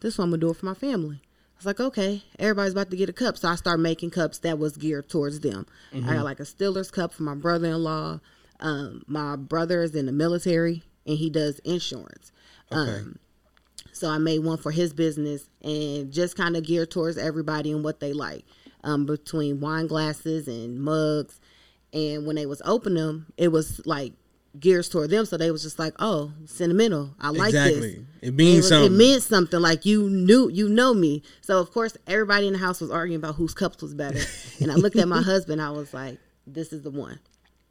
[0.00, 1.20] this one I'm gonna do it for my family.
[1.58, 4.60] Was like, okay, everybody's about to get a cup, so I started making cups that
[4.60, 5.66] was geared towards them.
[5.92, 8.20] I got like a Steelers cup for my brother-in-law.
[8.60, 12.30] Um, my brother is in the military and he does insurance.
[12.70, 13.00] Okay.
[13.00, 13.18] Um,
[13.92, 17.82] so I made one for his business and just kind of geared towards everybody and
[17.82, 18.44] what they like,
[18.84, 21.40] um, between wine glasses and mugs.
[21.92, 24.12] And when they was opening them, it was like
[24.58, 27.14] gears toward them, so they was just like, "Oh, sentimental.
[27.20, 27.80] I like exactly.
[27.80, 28.92] this." It means it, something.
[28.92, 29.60] it meant something.
[29.60, 31.22] Like you knew, you know me.
[31.40, 34.20] So of course, everybody in the house was arguing about whose cups was better.
[34.60, 35.60] and I looked at my husband.
[35.60, 37.18] I was like, "This is the one.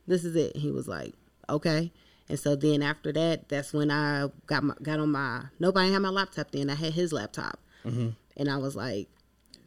[0.05, 1.13] This is it." He was like,
[1.49, 1.91] "Okay."
[2.29, 5.43] And so then after that, that's when I got my got on my.
[5.59, 6.69] Nobody had my laptop then.
[6.69, 8.09] I had his laptop, mm-hmm.
[8.35, 9.07] and I was like,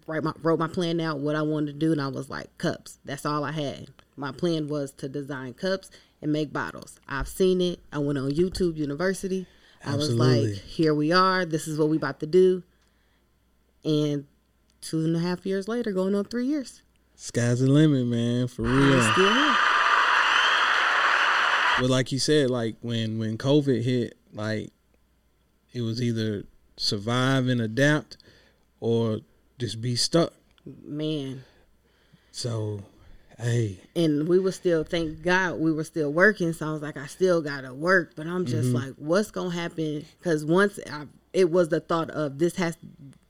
[0.06, 2.56] write my wrote my plan out what I wanted to do, and I was like,
[2.58, 2.98] cups.
[3.04, 3.88] That's all I had.
[4.16, 5.90] My plan was to design cups
[6.22, 6.98] and make bottles.
[7.08, 7.80] I've seen it.
[7.92, 9.46] I went on YouTube University.
[9.84, 11.46] I was like, here we are.
[11.46, 12.62] This is what we about to do.
[13.82, 14.26] And
[14.82, 16.82] two and a half years later, going on three years,
[17.14, 19.02] Sky's the limit, man, for real.
[19.12, 19.56] still here.
[21.80, 24.70] But like you said, like when when COVID hit, like
[25.72, 26.44] it was either
[26.76, 28.18] survive and adapt
[28.80, 29.20] or
[29.58, 30.32] just be stuck.
[30.84, 31.44] Man.
[32.32, 32.82] So,
[33.40, 36.52] hey, And we were still, thank God, we were still working.
[36.52, 40.04] So I was like, I still gotta work, but I'm just like, what's gonna happen?
[40.18, 42.76] Because once I, it was the thought of this has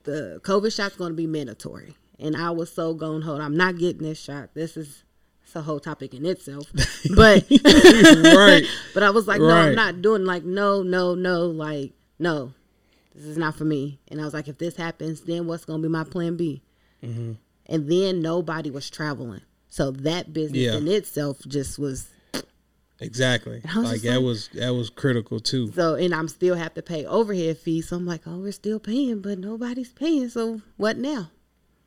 [0.03, 3.37] the COVID shot's gonna be mandatory, and I was so gung ho.
[3.39, 4.53] I'm not getting this shot.
[4.53, 5.03] This is
[5.43, 6.65] it's a whole topic in itself,
[7.15, 9.67] but right, But I was like, no, Right.
[9.69, 12.53] I'm not doing like no, no, no, like no,
[13.13, 13.99] this is not for me.
[14.07, 16.63] And I was like, if this happens, then what's gonna be my plan B?
[17.03, 17.33] Mm-hmm.
[17.67, 19.41] And then nobody was traveling,
[19.71, 20.75] so that business Yeah.
[20.77, 22.07] in itself just was
[22.99, 23.61] exactly.
[23.75, 25.71] Was Like that like- was that was critical too.
[25.73, 25.95] so.
[25.95, 27.89] And I'm still have to pay overhead fees.
[27.89, 30.29] So I'm like, oh, we're still paying, but nobody's paying.
[30.29, 31.31] So what now?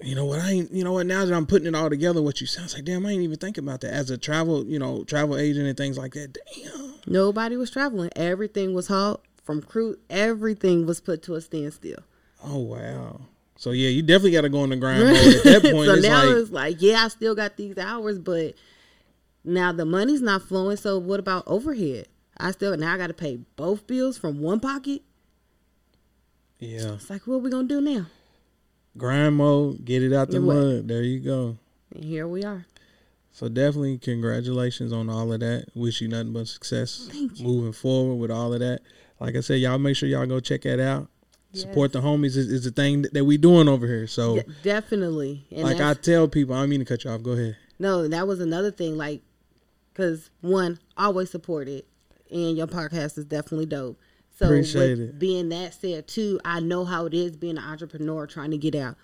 [0.03, 0.41] You know what?
[0.41, 0.73] I ain't.
[0.73, 1.07] You know what?
[1.07, 3.39] Now that I'm putting it all together, what you sounds like, damn, I ain't even
[3.39, 6.37] think about that as a travel, you know, travel agent and things like that.
[6.57, 6.95] Damn.
[7.07, 8.11] Nobody was traveling.
[8.17, 9.97] Everything was halt from crew.
[10.11, 11.99] Everything was put to a standstill.
[12.43, 13.21] Oh wow.
[13.57, 15.87] So yeah, you definitely got to go on the grind mode at that point.
[15.87, 18.55] so it's now like, it's like, yeah, I still got these hours, but
[19.45, 20.77] now the money's not flowing.
[20.77, 22.07] So what about overhead?
[22.37, 25.03] I still now I got to pay both bills from one pocket.
[26.59, 28.07] yeah, It's like, what we gonna do now?
[28.97, 30.55] grind mode, get it out the what?
[30.57, 30.89] mud.
[30.89, 31.57] There you go.
[31.95, 32.65] And here we are.
[33.33, 35.67] So definitely congratulations on all of that.
[35.75, 37.09] Wish you nothing but success
[37.41, 38.81] moving forward with all of that.
[39.19, 41.09] Like I said, y'all make sure y'all go check that out.
[41.55, 44.07] Support the homies is, is the thing that, that we doing over here.
[44.07, 45.45] So Yeah, definitely.
[45.51, 47.23] And like I tell people, I don't mean to cut you off.
[47.23, 47.57] Go ahead.
[47.79, 48.97] no, that was another thing.
[48.97, 49.23] Like,
[49.95, 51.87] cause one, always support it,
[52.31, 53.99] and your podcast is definitely dope.
[54.39, 55.19] So Appreciate with it.
[55.19, 58.75] being that said too, I know how it is being an entrepreneur trying to get
[58.75, 58.97] out.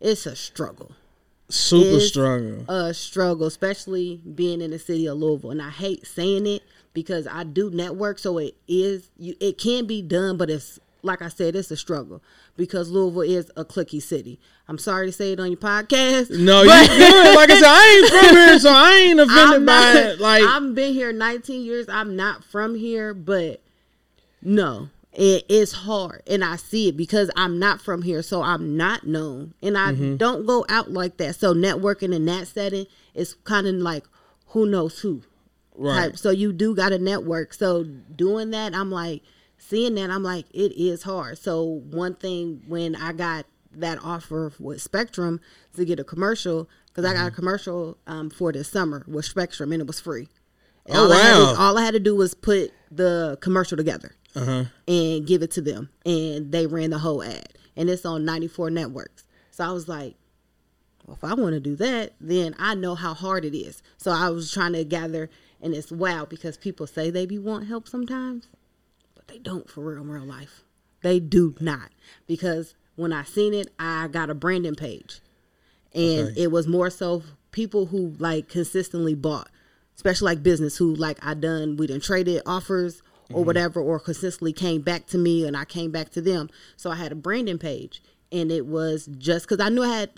[0.00, 0.92] It's a struggle.
[1.48, 2.64] Super It's struggle.
[2.68, 5.52] a struggle, especially being in the city of Louisville.
[5.52, 6.62] And I hate saying it
[6.94, 9.36] because I do network, so it is you.
[9.40, 12.22] It can be done, but it's like I said, it's a struggle
[12.56, 14.40] because Louisville is a clicky city.
[14.68, 16.30] I'm sorry to say it on your podcast.
[16.30, 17.36] No, you good.
[17.36, 20.20] Like I said, I ain't from here, so I ain't offended I'm by it.
[20.20, 21.86] Like I've been here 19 years.
[21.88, 23.60] I'm not from here, but
[24.42, 28.76] no, it is hard, and I see it because I'm not from here, so I'm
[28.76, 30.16] not known, and I Mm-hmm.
[30.16, 31.36] don't go out like that.
[31.36, 34.04] So networking in that setting is kind of like
[34.48, 35.22] who knows who.
[35.76, 36.10] right.
[36.10, 36.18] type.
[36.18, 37.54] So you do got to network.
[37.54, 39.22] So doing that, I'm like
[39.66, 40.10] seeing that.
[40.10, 41.38] I'm like it is hard.
[41.38, 43.46] So one thing when I got
[43.76, 45.40] that offer with Spectrum
[45.76, 47.34] to get a commercial because I got a Mm-hmm.
[47.36, 50.28] commercial um, for this summer with Spectrum and it was free.
[50.86, 51.54] And Oh, all I had to- wow.
[51.58, 54.64] all I had to do was put the commercial together Uh huh.
[54.86, 58.70] and give it to them, and they ran the whole ad, and it's on 94
[58.70, 59.24] networks.
[59.50, 60.14] So I was like,
[61.06, 63.82] well, if I want to do that, then I know how hard it is.
[63.96, 67.66] So I was trying to gather, and it's wow because people say they be want
[67.66, 68.46] help sometimes,
[69.26, 70.62] but they don't for real in real life.
[71.02, 71.90] They do not
[72.26, 75.20] because when I seen it, I got a branding page,
[75.92, 76.42] and Okay.
[76.42, 79.48] it was more so people who like consistently bought,
[79.96, 83.46] especially like business who like I done we done traded offers or mm-hmm.
[83.46, 86.50] whatever, or consistently came back to me and I came back to them.
[86.76, 90.10] So I had a branding page, and it was just because I knew I had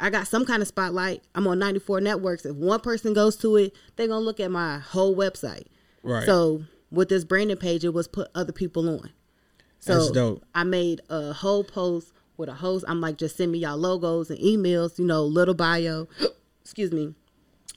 [0.00, 1.22] I got some kind of spotlight.
[1.34, 2.44] I'm on 94 networks.
[2.44, 5.66] If one person goes to it, they're gonna look at my whole website.
[6.02, 6.24] Right.
[6.24, 9.10] So with this branding page, it was put other people on.
[9.80, 10.44] So That's dope.
[10.54, 12.84] I made a whole post with a host.
[12.88, 16.08] I'm like, just send me y'all logos and emails, you know, little bio.
[16.62, 17.14] Excuse me.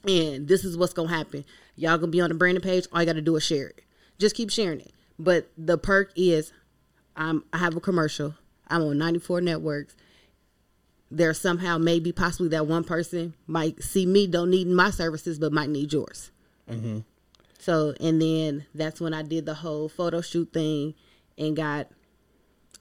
[0.07, 1.45] And this is what's gonna happen.
[1.75, 2.87] Y'all gonna be on the branding page.
[2.91, 3.81] All you gotta do is share it.
[4.17, 4.93] Just keep sharing it.
[5.19, 6.51] But the perk is
[7.15, 8.35] I'm I have a commercial.
[8.67, 9.95] I'm on 94 networks.
[11.09, 15.51] There somehow maybe possibly that one person might see me don't need my services but
[15.51, 16.31] might need yours.
[16.69, 16.99] Mm-hmm.
[17.61, 20.95] So and then that's when I did the whole photo shoot thing
[21.37, 21.87] and got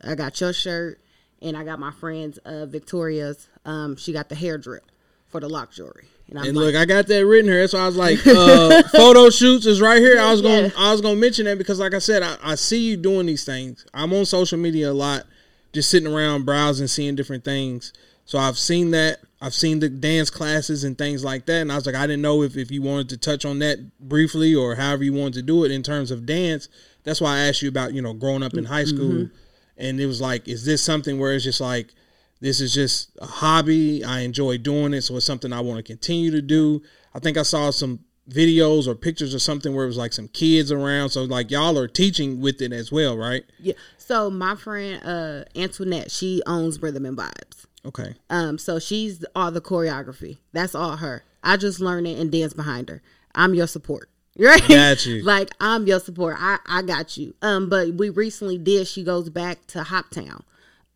[0.03, 1.01] I got your shirt
[1.43, 4.85] and I got my friend's uh Victoria's um she got the hair drip
[5.29, 6.09] for the lock jewelry.
[6.29, 7.61] And I'm And like, look, I got that written here.
[7.61, 10.19] That's why I was like, uh, photo shoots is right here.
[10.21, 10.71] I was going, Yeah.
[10.77, 13.27] I was going to mention that because, like I said, I, I see you doing
[13.27, 13.85] these things.
[13.93, 15.25] I'm on social media a lot,
[15.73, 17.93] just sitting around browsing, seeing different things.
[18.27, 19.19] So I've seen that.
[19.41, 21.63] I've seen the dance classes and things like that.
[21.63, 23.99] And I was like, I didn't know if, if you wanted to touch on that
[23.99, 26.69] briefly or however you wanted to do it in terms of dance.
[27.05, 29.31] That's why I asked you about, you know, growing up in high school.
[29.79, 31.95] And it was like, is this something where it's just like,
[32.41, 34.05] this is just a hobby.
[34.05, 36.83] I enjoy doing it, so it's something I want to continue to do.
[37.15, 38.01] I think I saw some
[38.31, 41.11] videos or pictures or something where it was like some kids around.
[41.11, 43.45] So like y'all are teaching with it as well, right?
[43.59, 43.75] yeah.
[43.99, 47.67] So my friend uh Antoinette, she owns Rhythm and Vibes.
[47.85, 48.15] Okay.
[48.29, 50.39] Um, so she's all the choreography.
[50.53, 51.25] That's all her.
[51.43, 53.03] I just learn it and dance behind her.
[53.35, 54.09] I'm your support.
[54.39, 54.67] Right?
[54.69, 55.23] Got you.
[55.23, 56.37] like I'm your support.
[56.39, 57.35] I, I got you.
[57.43, 58.87] Um, but we recently did.
[58.87, 60.43] She goes back to Hoptown.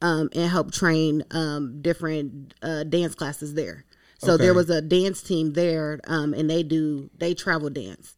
[0.01, 3.85] um, and help train um, different uh, dance classes there.
[4.19, 4.45] So Okay.
[4.45, 8.15] there was a dance team there, um, and they do they travel dance,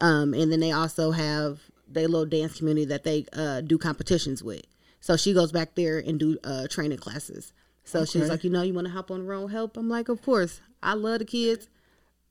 [0.00, 4.42] um, and then they also have their little dance community that they uh, do competitions
[4.42, 4.62] with.
[5.00, 7.52] So she goes back there and do uh, training classes.
[7.84, 8.28] So she's Okay.
[8.30, 9.76] like, you know, you want to hop on the road help?
[9.76, 10.60] I'm like, of course.
[10.82, 11.68] I love the kids,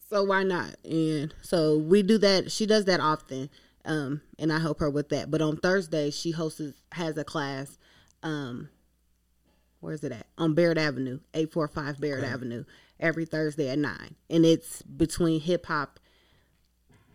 [0.10, 0.76] so why not?
[0.84, 2.52] And so we do that.
[2.52, 3.50] She does that often,
[3.86, 5.32] um, and I help her with that.
[5.32, 6.62] But on Thursday, she hosts
[6.92, 7.78] has a class.
[8.24, 8.68] Um,
[9.80, 10.28] where's it at?
[10.38, 12.66] On Barrett Avenue, eight four five Barrett Avenue,
[13.00, 15.98] every Thursday at nine, and it's between hip hop,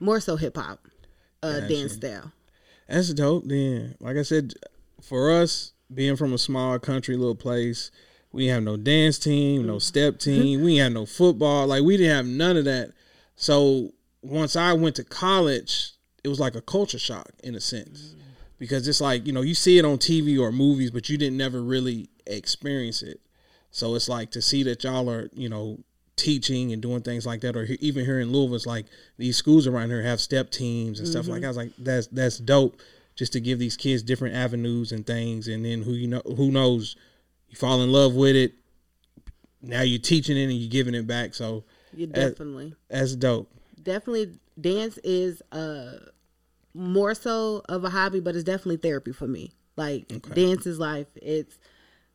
[0.01, 0.87] more so hip hop,
[1.43, 1.69] uh, Gotcha.
[1.75, 2.33] dance style.
[2.89, 3.45] That's dope.
[3.47, 4.55] Then, like I said,
[5.03, 7.91] for us being from a small country little place,
[8.37, 9.79] we have no dance team, no mm-hmm.
[9.81, 10.63] step team.
[10.63, 11.67] we have no football.
[11.67, 12.93] Like we didn't have none of that.
[13.35, 18.11] So once I went to college, it was like a culture shock in a sense,
[18.11, 18.21] mm-hmm.
[18.59, 21.39] because it's like you know you see it on TV or movies, but you didn't
[21.39, 23.21] never really experience it.
[23.71, 25.79] So it's like to see that y'all are you know
[26.17, 28.87] teaching and doing things like that, or he- even here in Louisville, it's like
[29.19, 31.37] these schools around here have step teams and stuff like.
[31.37, 31.43] Mm-hmm.
[31.43, 31.47] that.
[31.47, 32.81] I was like, that's that's dope,
[33.15, 36.51] just to give these kids different avenues and things, and then who you know who
[36.51, 36.97] knows,
[37.49, 38.55] you fall in love with it.
[39.63, 42.75] Now you're teaching it and you're giving it back, so You definitely.
[42.89, 43.51] that's dope.
[43.83, 45.93] definitely dance is uh
[46.75, 51.07] more so of a hobby but it's definitely therapy for me like dance is life
[51.17, 51.59] it's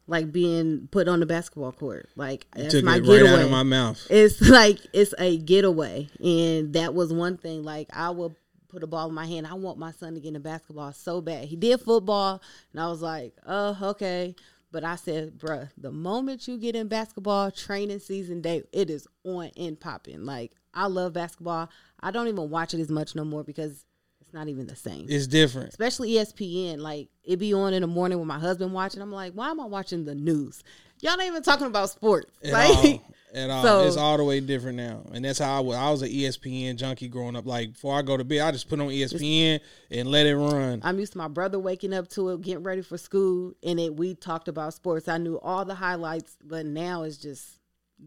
[0.07, 4.05] like being put on the basketball court like that's Took my right getaway my mouth.
[4.09, 8.35] it's like it's a getaway and that was one thing like i will
[8.69, 11.21] put a ball in my hand i want my son to get into basketball so
[11.21, 12.41] bad he did football
[12.71, 14.35] and i was like oh okay
[14.71, 19.07] but i said bruh the moment you get in basketball training season day it is
[19.23, 23.23] on and popping like i love basketball i don't even watch it as much no
[23.25, 23.85] more because
[24.21, 25.69] it's not even the same It's different.
[25.69, 26.77] especially ESPN.
[26.79, 29.01] Like it be on in the morning with my husband watching.
[29.01, 30.63] I'm like, why am I watching the news?
[31.01, 32.31] Y'all not even talking about sports.
[32.43, 33.01] At like, all.
[33.33, 33.63] At all.
[33.63, 35.01] So- it's all the way different now.
[35.13, 35.75] And that's how I was.
[35.75, 37.45] I was an ESPN junkie growing up.
[37.45, 39.59] Like before I go to bed, I just put on ESPN
[39.89, 40.81] and let it run.
[40.83, 43.95] I'm used to my brother waking up to it, getting ready for school, and it
[43.95, 45.07] we talked about sports.
[45.07, 47.59] I knew all the highlights, but now it's just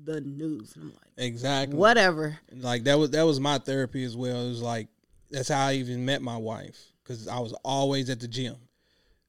[0.05, 0.75] the news.
[0.77, 1.77] And I'm like, Exactly.
[1.77, 2.39] whatever.
[2.53, 4.45] Like that was that was my therapy as well.
[4.45, 4.89] It was like
[5.31, 8.57] that's how I even met my wife because I was always at the gym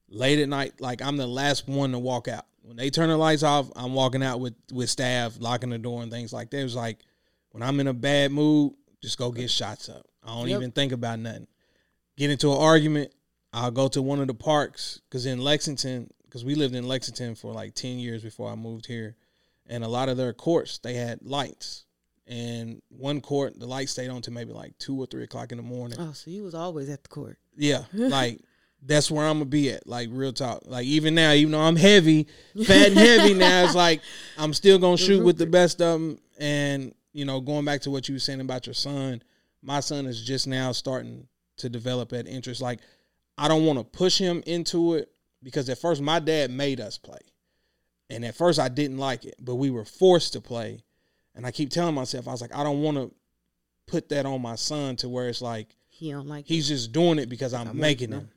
[0.08, 0.80] late at night.
[0.80, 3.70] Like I'm the last one to walk out when they turn the lights off.
[3.76, 6.60] I'm walking out with with staff, locking the door and things like that.
[6.60, 6.98] It was like
[7.50, 10.06] when I'm in a bad mood, just go get shots up.
[10.24, 10.58] I don't Yep.
[10.58, 11.46] even think about nothing.
[12.16, 13.12] Get into an argument.
[13.52, 17.34] I'll go to one of the parks because in Lexington, because we lived in Lexington
[17.36, 19.16] for like ten years before I moved here,
[19.66, 21.84] and a lot of their courts they had lights.
[22.28, 25.58] And one court, the light stayed on to maybe like two or three o'clock in
[25.58, 25.96] the morning.
[26.00, 27.38] Oh, so you was always at the court.
[27.56, 28.40] Yeah, like
[28.82, 29.86] that's where I'm gonna be at.
[29.86, 30.62] Like real talk.
[30.66, 32.26] Like even now, even though I'm heavy,
[32.64, 34.00] fat and heavy now, it's like
[34.38, 36.18] I'm still gonna shoot with the best of them.
[36.38, 39.22] And you know, going back to what you were saying about your son,
[39.62, 41.26] my son is just now starting
[41.58, 42.60] to develop that interest.
[42.60, 42.80] Like
[43.38, 45.10] I don't want to push him into it
[45.42, 47.20] because at first my dad made us play,
[48.10, 50.80] and at first I didn't like it, but we were forced to play.
[51.34, 53.12] And I keep telling myself, I was like, I don't want to
[53.86, 57.18] put that on my son to where it's like He don't like he's just doing
[57.18, 58.30] it because I'm, I'm making making him.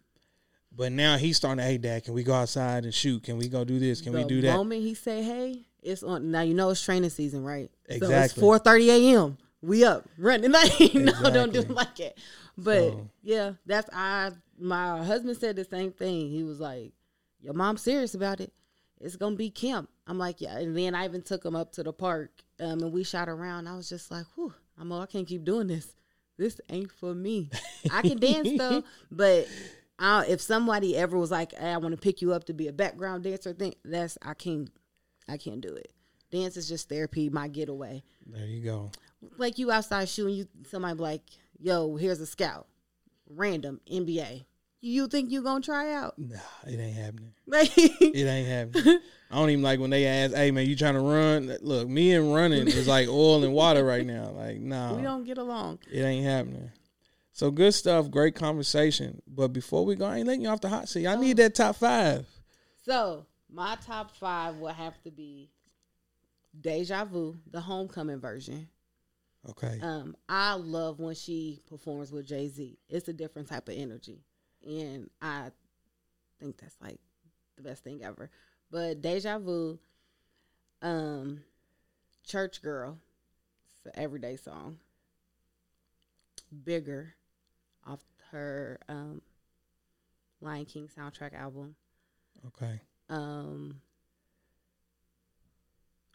[0.75, 3.23] But now he's starting to, hey, dad, can we go outside and shoot?
[3.23, 4.01] Can we go do this?
[4.01, 4.55] Can the we do that?
[4.55, 7.69] moment he say, "Hey, it's on." Now you know it's training season, right?
[7.89, 8.41] So it's Exactly.
[8.41, 9.38] four thirty a.m.
[9.62, 10.51] We up running.
[10.53, 11.60] Like, no, don't do Exactly.
[11.60, 12.17] it like that.
[12.58, 14.32] But So- yeah, that's I.
[14.58, 16.29] My husband said the same thing.
[16.29, 16.93] He was like,
[17.41, 18.53] "Your mom's serious about it.
[19.01, 21.84] It's gonna be camp." I'm like, "Yeah." And then I even took him up to
[21.84, 23.67] the park, um, and we shot around.
[23.67, 24.93] I was just like, "Whew, I'm.
[24.93, 25.93] I can't keep doing this.
[26.38, 27.49] This ain't for me.
[27.91, 29.47] I can dance though, but."
[29.99, 32.67] I, if somebody ever was like, hey, "I want to pick you up to be
[32.67, 34.69] a background dancer," thing that's I can't,
[35.27, 35.91] I can't do it.
[36.31, 38.03] Dance is just therapy, my getaway.
[38.25, 38.91] There you go.
[39.38, 41.23] Like you outside shooting, you somebody be like,
[41.59, 42.67] "Yo, here's a scout,
[43.29, 44.45] random NBA."
[44.81, 46.17] You think you gonna try out?
[46.17, 47.33] Nah, it ain't happening.
[47.45, 48.99] Like, It ain't happening.
[49.31, 51.53] I don't even like when they ask, hey, man, you trying to run?
[51.62, 54.29] Look, me and running is like oil and water right now.
[54.29, 54.93] Like, nah.
[54.93, 55.79] we don't get along.
[55.91, 56.71] It ain't happening.
[57.39, 59.21] So good stuff, great conversation.
[59.25, 61.08] But before we go, I ain't letting you off the hot seat.
[61.08, 62.28] I need that top five.
[62.83, 65.50] So my top five will have to be
[66.60, 68.67] Deja Vu, the homecoming version.
[69.50, 69.79] Okay.
[69.81, 72.77] Um, I love when she performs with Jay Z.
[72.90, 74.25] It's a different type of energy,
[74.67, 75.52] and I
[76.42, 77.00] think that's like
[77.56, 78.29] the best thing ever.
[78.69, 79.79] But Deja Vu,
[80.81, 81.40] um,
[82.27, 82.98] Church Girl,
[83.77, 84.79] it's an everyday song.
[86.65, 87.13] Bigger,
[87.88, 88.00] off
[88.32, 89.21] her um,
[90.42, 91.75] Lion King soundtrack album.
[92.48, 92.80] Okay.
[93.10, 93.82] Um,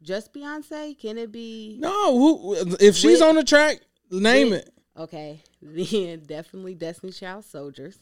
[0.02, 0.98] just Beyonce?
[0.98, 1.76] Can it be?
[1.80, 4.70] No, who if she's With- on the track, name with- it.
[4.96, 7.98] Okay, then definitely Destiny Child Soldiers.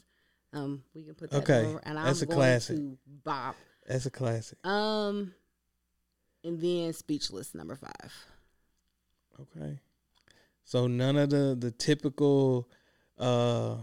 [0.53, 2.77] Um, we can put that Okay, over, and I'm that's a going classic.
[2.77, 3.57] to bop.
[3.87, 4.59] That's a classic.
[4.67, 5.33] Um,
[6.45, 8.13] and then Speechless number five.
[9.41, 9.81] Okay.
[10.65, 12.69] So none of the the typical
[13.19, 13.75] uh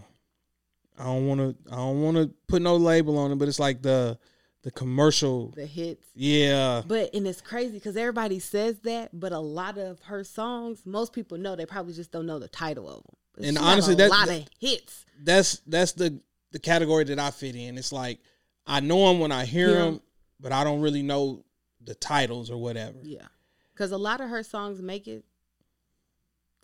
[0.98, 3.60] I don't want to I don't want to put no label on it, but it's
[3.60, 4.18] like the
[4.64, 6.06] the commercial The hits.
[6.14, 6.82] yeah.
[6.86, 11.14] But and it's crazy because everybody says that, but a lot of her songs, most
[11.14, 11.56] people know.
[11.56, 13.16] They probably just don't know the title of them.
[13.36, 15.06] But And honestly that's a lot that- of hits.
[15.24, 16.20] That's that's the
[16.52, 17.78] the category that I fit in.
[17.78, 18.20] It's like
[18.68, 19.76] I know them when I hear Yeah.
[19.86, 20.02] them,
[20.40, 21.46] but I don't really know
[21.82, 23.00] the titles or whatever.
[23.04, 23.28] Yeah,
[23.74, 25.24] because a lot of her songs make it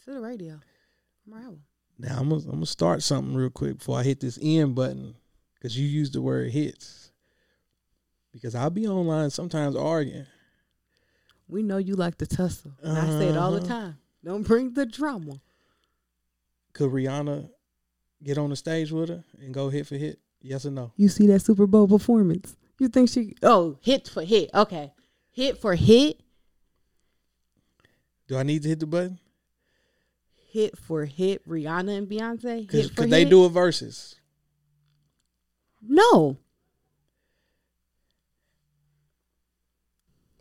[0.04, 0.60] to the radio.
[1.24, 1.64] From her album.
[1.98, 5.16] Now I'm gonna, I'm gonna start something real quick before I hit this end button
[5.56, 7.12] because you used the word hits.
[8.32, 10.26] Because I'll be online sometimes arguing.
[11.48, 12.74] We know you like to tussle.
[12.84, 13.68] And I say it all the Uh-huh.
[13.68, 13.98] time.
[14.24, 15.40] Don't bring the drama.
[16.74, 17.50] Could Rihanna
[18.22, 20.20] get on the stage with her and go hit for hit?
[20.42, 20.92] Yes or no?
[20.98, 22.58] You see that Super Bowl performance?
[22.80, 23.36] You think she?
[23.42, 24.50] Oh, hit for hit.
[24.54, 24.92] Okay,
[25.32, 26.20] hit for hit.
[28.28, 29.20] Do I need to hit the button?
[30.56, 31.46] Hit for hit.
[31.50, 32.66] Rihanna and Beyonce.
[32.66, 33.12] Cause, Hit for 'cause hit.
[33.12, 34.16] they do a versus.
[35.82, 36.38] No.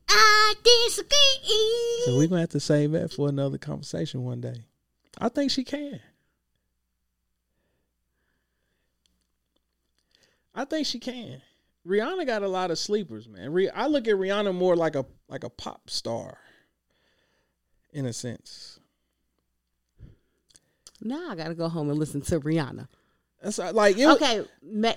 [0.08, 2.02] I disagree.
[2.04, 4.66] So we're gonna have to save that for another conversation one day.
[5.18, 5.98] I think she can.
[10.54, 11.42] I think she can.
[11.84, 13.52] Rihanna got a lot of sleepers, man.
[13.74, 16.38] I look at Rihanna more like a like a pop star,
[17.92, 18.78] in a sense.
[21.05, 22.88] Now I gotta go home and listen to Rihanna.
[23.42, 24.44] That's like it, okay.
[24.62, 24.94] Ma-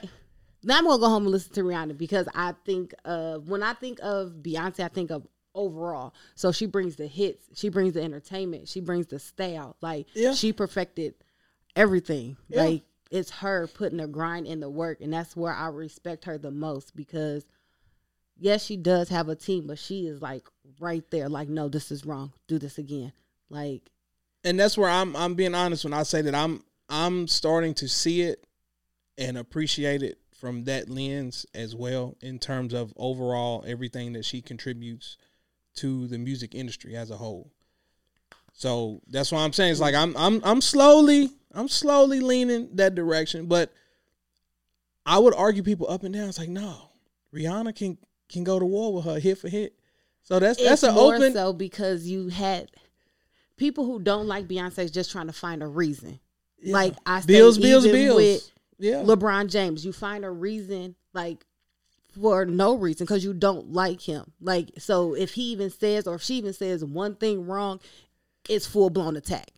[0.64, 3.74] now I'm gonna go home and listen to Rihanna because I think of when I
[3.74, 6.14] think of Beyonce, I think of overall.
[6.36, 9.76] So she brings the hits, she brings the entertainment, she brings the style.
[9.82, 10.34] Like Yeah.
[10.34, 11.16] she perfected
[11.76, 12.38] everything.
[12.47, 12.64] Yeah.
[12.64, 16.38] Like it's her putting the grind in the work, and that's where I respect her
[16.38, 17.45] the most because
[18.39, 20.47] yes, she does have a team, but she is like
[20.80, 21.28] right there.
[21.30, 22.34] Like, no, this is wrong.
[22.47, 23.12] Do this again.
[23.49, 23.91] Like,
[24.48, 27.88] and that's where I'm I'm being honest when I say that I'm I'm starting to
[27.88, 28.45] see it
[29.18, 34.41] and appreciate it from that lens as well in terms of overall everything that she
[34.41, 35.18] contributes
[35.76, 37.52] to the music industry as a whole.
[38.54, 42.95] So that's why I'm saying it's like I'm I'm I'm slowly I'm slowly leaning that
[42.95, 43.74] direction, but
[45.06, 46.30] I would argue people up and down.
[46.30, 46.91] It's like no,
[47.36, 47.98] Rihanna can
[48.30, 49.74] can go to war with her hit for hit.
[50.24, 51.34] So that's that's an more open.
[51.34, 52.70] so because you had
[53.58, 56.20] people who don't like Beyonce is just trying to find a reason.
[56.60, 56.74] Yeah.
[56.74, 58.16] Like I say, bills, bills, bills.
[58.16, 61.45] with yeah, LeBron James, you find a reason like
[62.20, 64.32] for no reason because you don't like him.
[64.39, 67.80] Like so, if he even says or if she even says one thing wrong,
[68.49, 69.51] it's full blown attack.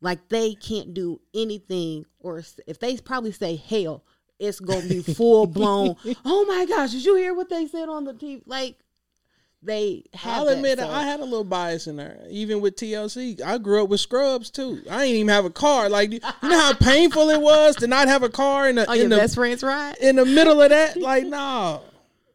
[0.00, 4.04] Like they can't do anything, or if they probably say hell,
[4.38, 5.96] it's gonna be full blown.
[6.24, 8.42] oh my gosh, did you hear what they said on the TV?
[8.46, 8.78] Like
[9.62, 10.38] they have.
[10.38, 13.42] I'll that, admit so- I had a little bias in there, even with TLC.
[13.42, 14.82] I grew up with Scrubs too.
[14.90, 15.88] I ain't even have a car.
[15.88, 19.04] Like you know how painful it was to not have a car in the your
[19.04, 19.96] in the best friend's ride.
[20.00, 20.96] in the middle of that.
[21.00, 21.82] Like no,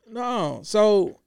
[0.10, 0.60] no.
[0.64, 1.20] So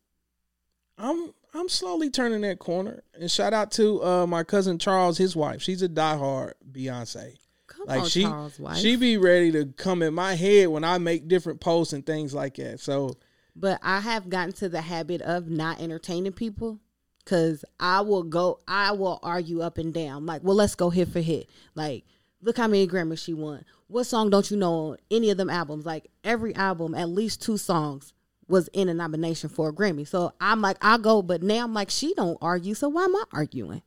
[0.97, 3.03] I'm I'm slowly turning that corner.
[3.19, 5.63] And shout out to uh, my cousin Charles, his wife.
[5.63, 7.35] She's a diehard Beyonce.
[7.67, 8.77] Come Like on, she Charles' wife.
[8.79, 12.35] she be ready to come in my head when I make different posts and things
[12.35, 12.81] like that.
[12.81, 13.17] So
[13.59, 16.79] but I have gotten to the habit of not entertaining people
[17.25, 20.27] because I will go, I will argue up and down.
[20.27, 21.51] Like, well, let's go hit for hit.
[21.75, 22.05] Like,
[22.41, 23.65] look how many Grammys she won.
[23.89, 25.85] What song don't you know on any of them albums?
[25.85, 28.13] Like, every album, at least two songs
[28.47, 30.07] was in a nomination for a Grammy.
[30.07, 33.17] So I'm like, I'll go, but now I'm like, she don't argue, so why am
[33.17, 33.83] I arguing?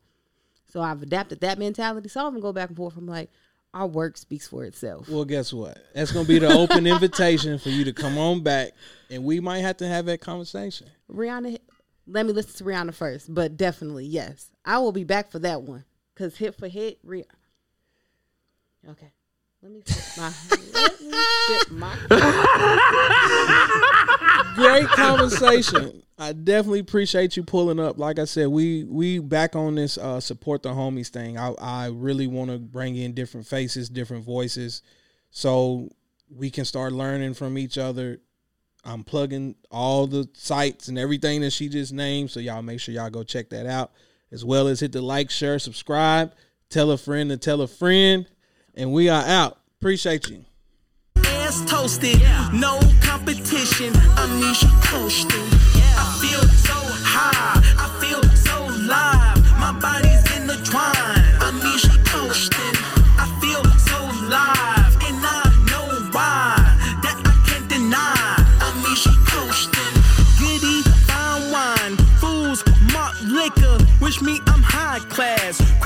[0.72, 2.10] So I've adapted that mentality.
[2.10, 2.96] So I'm gonna go back and forth.
[2.96, 3.30] I'm like,
[3.74, 5.08] our work speaks for itself.
[5.08, 5.78] Well, guess what?
[5.94, 8.72] That's gonna be the open invitation for you to come on back,
[9.10, 10.88] and we might have to have that conversation.
[11.12, 11.58] Rihanna,
[12.08, 15.64] let me listen to Rihanna first, but definitely yes, I will be back for that
[15.64, 17.26] one because hit for hit, Rihanna.
[18.90, 19.12] Okay,
[19.62, 20.34] let me sip my.
[20.74, 21.14] let me
[21.48, 21.96] sip my.
[24.56, 26.02] Great conversation.
[26.22, 27.98] I definitely appreciate you pulling up.
[27.98, 31.36] Like I said, we we back on this uh, support the homies thing.
[31.36, 34.84] I I really want to bring in different faces, different voices,
[35.32, 35.90] so
[36.30, 38.20] we can start learning from each other.
[38.86, 42.94] I'm plugging all the sites and everything that she just named, so y'all make sure
[42.94, 43.92] y'all go check that out,
[44.32, 46.34] as well as hit the like, share, subscribe,
[46.70, 48.28] tell a friend to tell a friend,
[48.76, 49.58] and we are out.
[49.80, 50.46] Appreciate you.
[51.16, 52.22] As let's toast it.
[52.54, 55.61] No competition, Amnesia coasting.